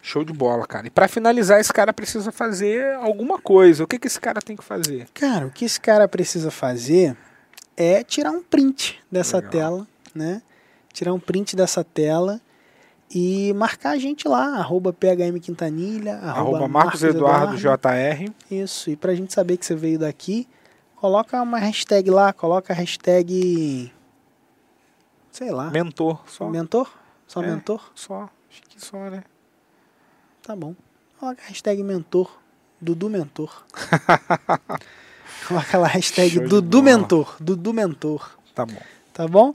[0.00, 0.86] Show de bola, cara.
[0.86, 3.84] E pra finalizar, esse cara precisa fazer alguma coisa.
[3.84, 5.08] O que, que esse cara tem que fazer?
[5.12, 7.16] Cara, o que esse cara precisa fazer
[7.76, 9.50] é tirar um print dessa Legal.
[9.50, 10.42] tela, né?
[10.92, 12.40] Tirar um print dessa tela
[13.14, 18.30] e marcar a gente lá, arroba PHM Quintanilha, Arroba Marcos Eduardo JR.
[18.50, 20.46] Isso, e pra gente saber que você veio daqui,
[20.96, 23.92] coloca uma hashtag lá, coloca a hashtag.
[25.30, 25.70] Sei lá.
[25.70, 26.22] Mentor.
[26.26, 26.48] Só.
[26.48, 26.90] Mentor?
[27.26, 27.46] Só É.
[27.46, 27.90] mentor?
[27.94, 28.28] Só.
[28.50, 29.22] Acho que só, né?
[30.48, 30.74] Tá bom.
[31.20, 32.40] Coloca a hashtag mentor.
[32.80, 33.66] Dudu Mentor.
[35.46, 36.82] Coloca lá a hastag Show de Dudu.
[36.82, 37.36] Mentor.
[37.38, 38.38] Dudu Mentor.
[38.54, 38.80] Tá bom.
[39.12, 39.54] Tá bom?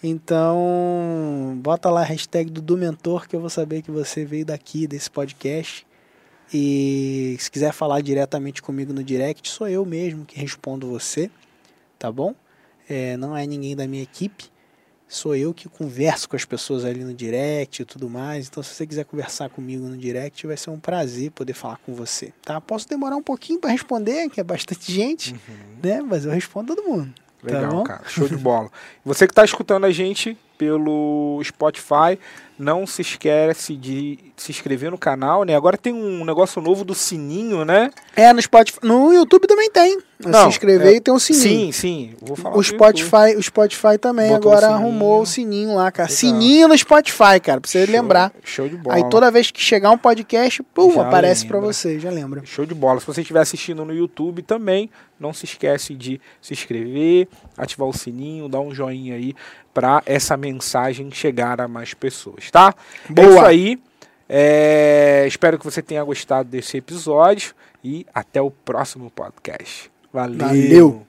[0.00, 4.86] Então, bota lá a hashtag Dudu Mentor que eu vou saber que você veio daqui,
[4.86, 5.84] desse podcast.
[6.54, 11.28] E se quiser falar diretamente comigo no direct, sou eu mesmo que respondo você,
[11.98, 12.32] tá bom?
[12.88, 14.44] É, não é ninguém da minha equipe,
[15.08, 18.46] sou eu que converso com as pessoas ali no direct e tudo mais.
[18.46, 21.94] Então, se você quiser conversar comigo no direct, vai ser um prazer poder falar com
[21.94, 22.60] você, tá?
[22.60, 25.34] Posso demorar um pouquinho para responder, que é bastante gente,
[25.82, 26.02] né?
[26.02, 27.12] Mas eu respondo todo mundo.
[27.42, 27.84] Tá Legal, bom?
[27.84, 28.02] cara.
[28.06, 28.70] Show de bola.
[29.04, 32.18] Você que está escutando a gente pelo Spotify,
[32.58, 35.54] não se esquece de se inscrever no canal, né?
[35.54, 37.90] Agora tem um negócio novo do sininho, né?
[38.16, 38.78] É, no Spotify.
[38.82, 39.98] No YouTube também tem.
[40.24, 41.42] Não, se inscrever é- e tem um sininho.
[41.42, 42.14] Sim, sim.
[42.20, 44.86] Vou falar O Spotify, o Spotify também Botou o agora sininho.
[44.88, 46.08] arrumou o sininho lá, cara.
[46.08, 46.18] Legal.
[46.18, 47.86] Sininho no Spotify, cara, pra você.
[47.86, 48.32] Show- lembrar.
[48.42, 48.96] Show de bola.
[48.96, 51.72] Aí toda vez que chegar um podcast, pum, aparece pra lembra.
[51.72, 52.42] você, já lembra.
[52.44, 52.98] Show de bola.
[52.98, 54.90] Se você estiver assistindo no YouTube também,
[55.20, 59.34] não se esquece de se inscrever, ativar o sininho, dar um joinha aí
[59.72, 62.74] para essa mensagem chegar a mais pessoas, tá?
[63.08, 63.28] É Boa.
[63.28, 63.82] isso aí.
[64.28, 69.90] É, Espero que você tenha gostado desse episódio e até o próximo podcast.
[70.12, 70.38] Valeu.
[70.38, 71.06] Valeu.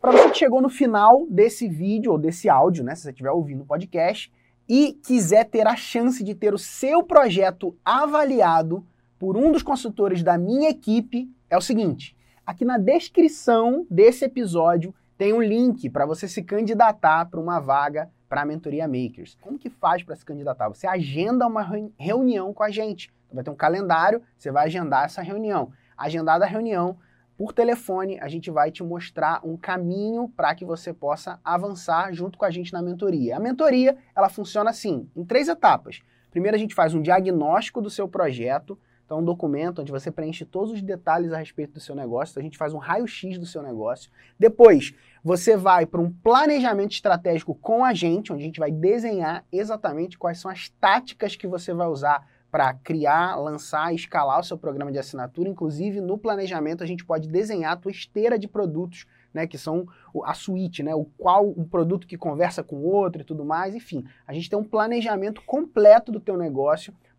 [0.00, 3.30] Para você que chegou no final desse vídeo ou desse áudio, né, se você estiver
[3.30, 4.30] ouvindo o podcast
[4.68, 8.84] e quiser ter a chance de ter o seu projeto avaliado
[9.18, 12.14] por um dos consultores da minha equipe, é o seguinte:
[12.46, 18.10] aqui na descrição desse episódio tem um link para você se candidatar para uma vaga
[18.28, 19.36] para a mentoria Makers.
[19.40, 20.68] Como que faz para se candidatar?
[20.68, 23.12] Você agenda uma reuni- reunião com a gente.
[23.32, 25.72] Vai ter um calendário, você vai agendar essa reunião.
[25.96, 26.96] Agendada a reunião,
[27.36, 32.38] por telefone, a gente vai te mostrar um caminho para que você possa avançar junto
[32.38, 33.36] com a gente na mentoria.
[33.36, 36.00] A mentoria, ela funciona assim, em três etapas.
[36.30, 40.44] Primeiro a gente faz um diagnóstico do seu projeto, então um documento onde você preenche
[40.44, 43.46] todos os detalhes a respeito do seu negócio, então a gente faz um raio-x do
[43.46, 44.10] seu negócio.
[44.38, 49.44] Depois, você vai para um planejamento estratégico com a gente, onde a gente vai desenhar
[49.52, 54.56] exatamente quais são as táticas que você vai usar para criar, lançar escalar o seu
[54.56, 55.48] programa de assinatura.
[55.48, 59.88] Inclusive, no planejamento, a gente pode desenhar a tua esteira de produtos, né, que são
[60.24, 63.74] a suíte, né, o qual um produto que conversa com o outro e tudo mais.
[63.74, 66.94] Enfim, a gente tem um planejamento completo do teu negócio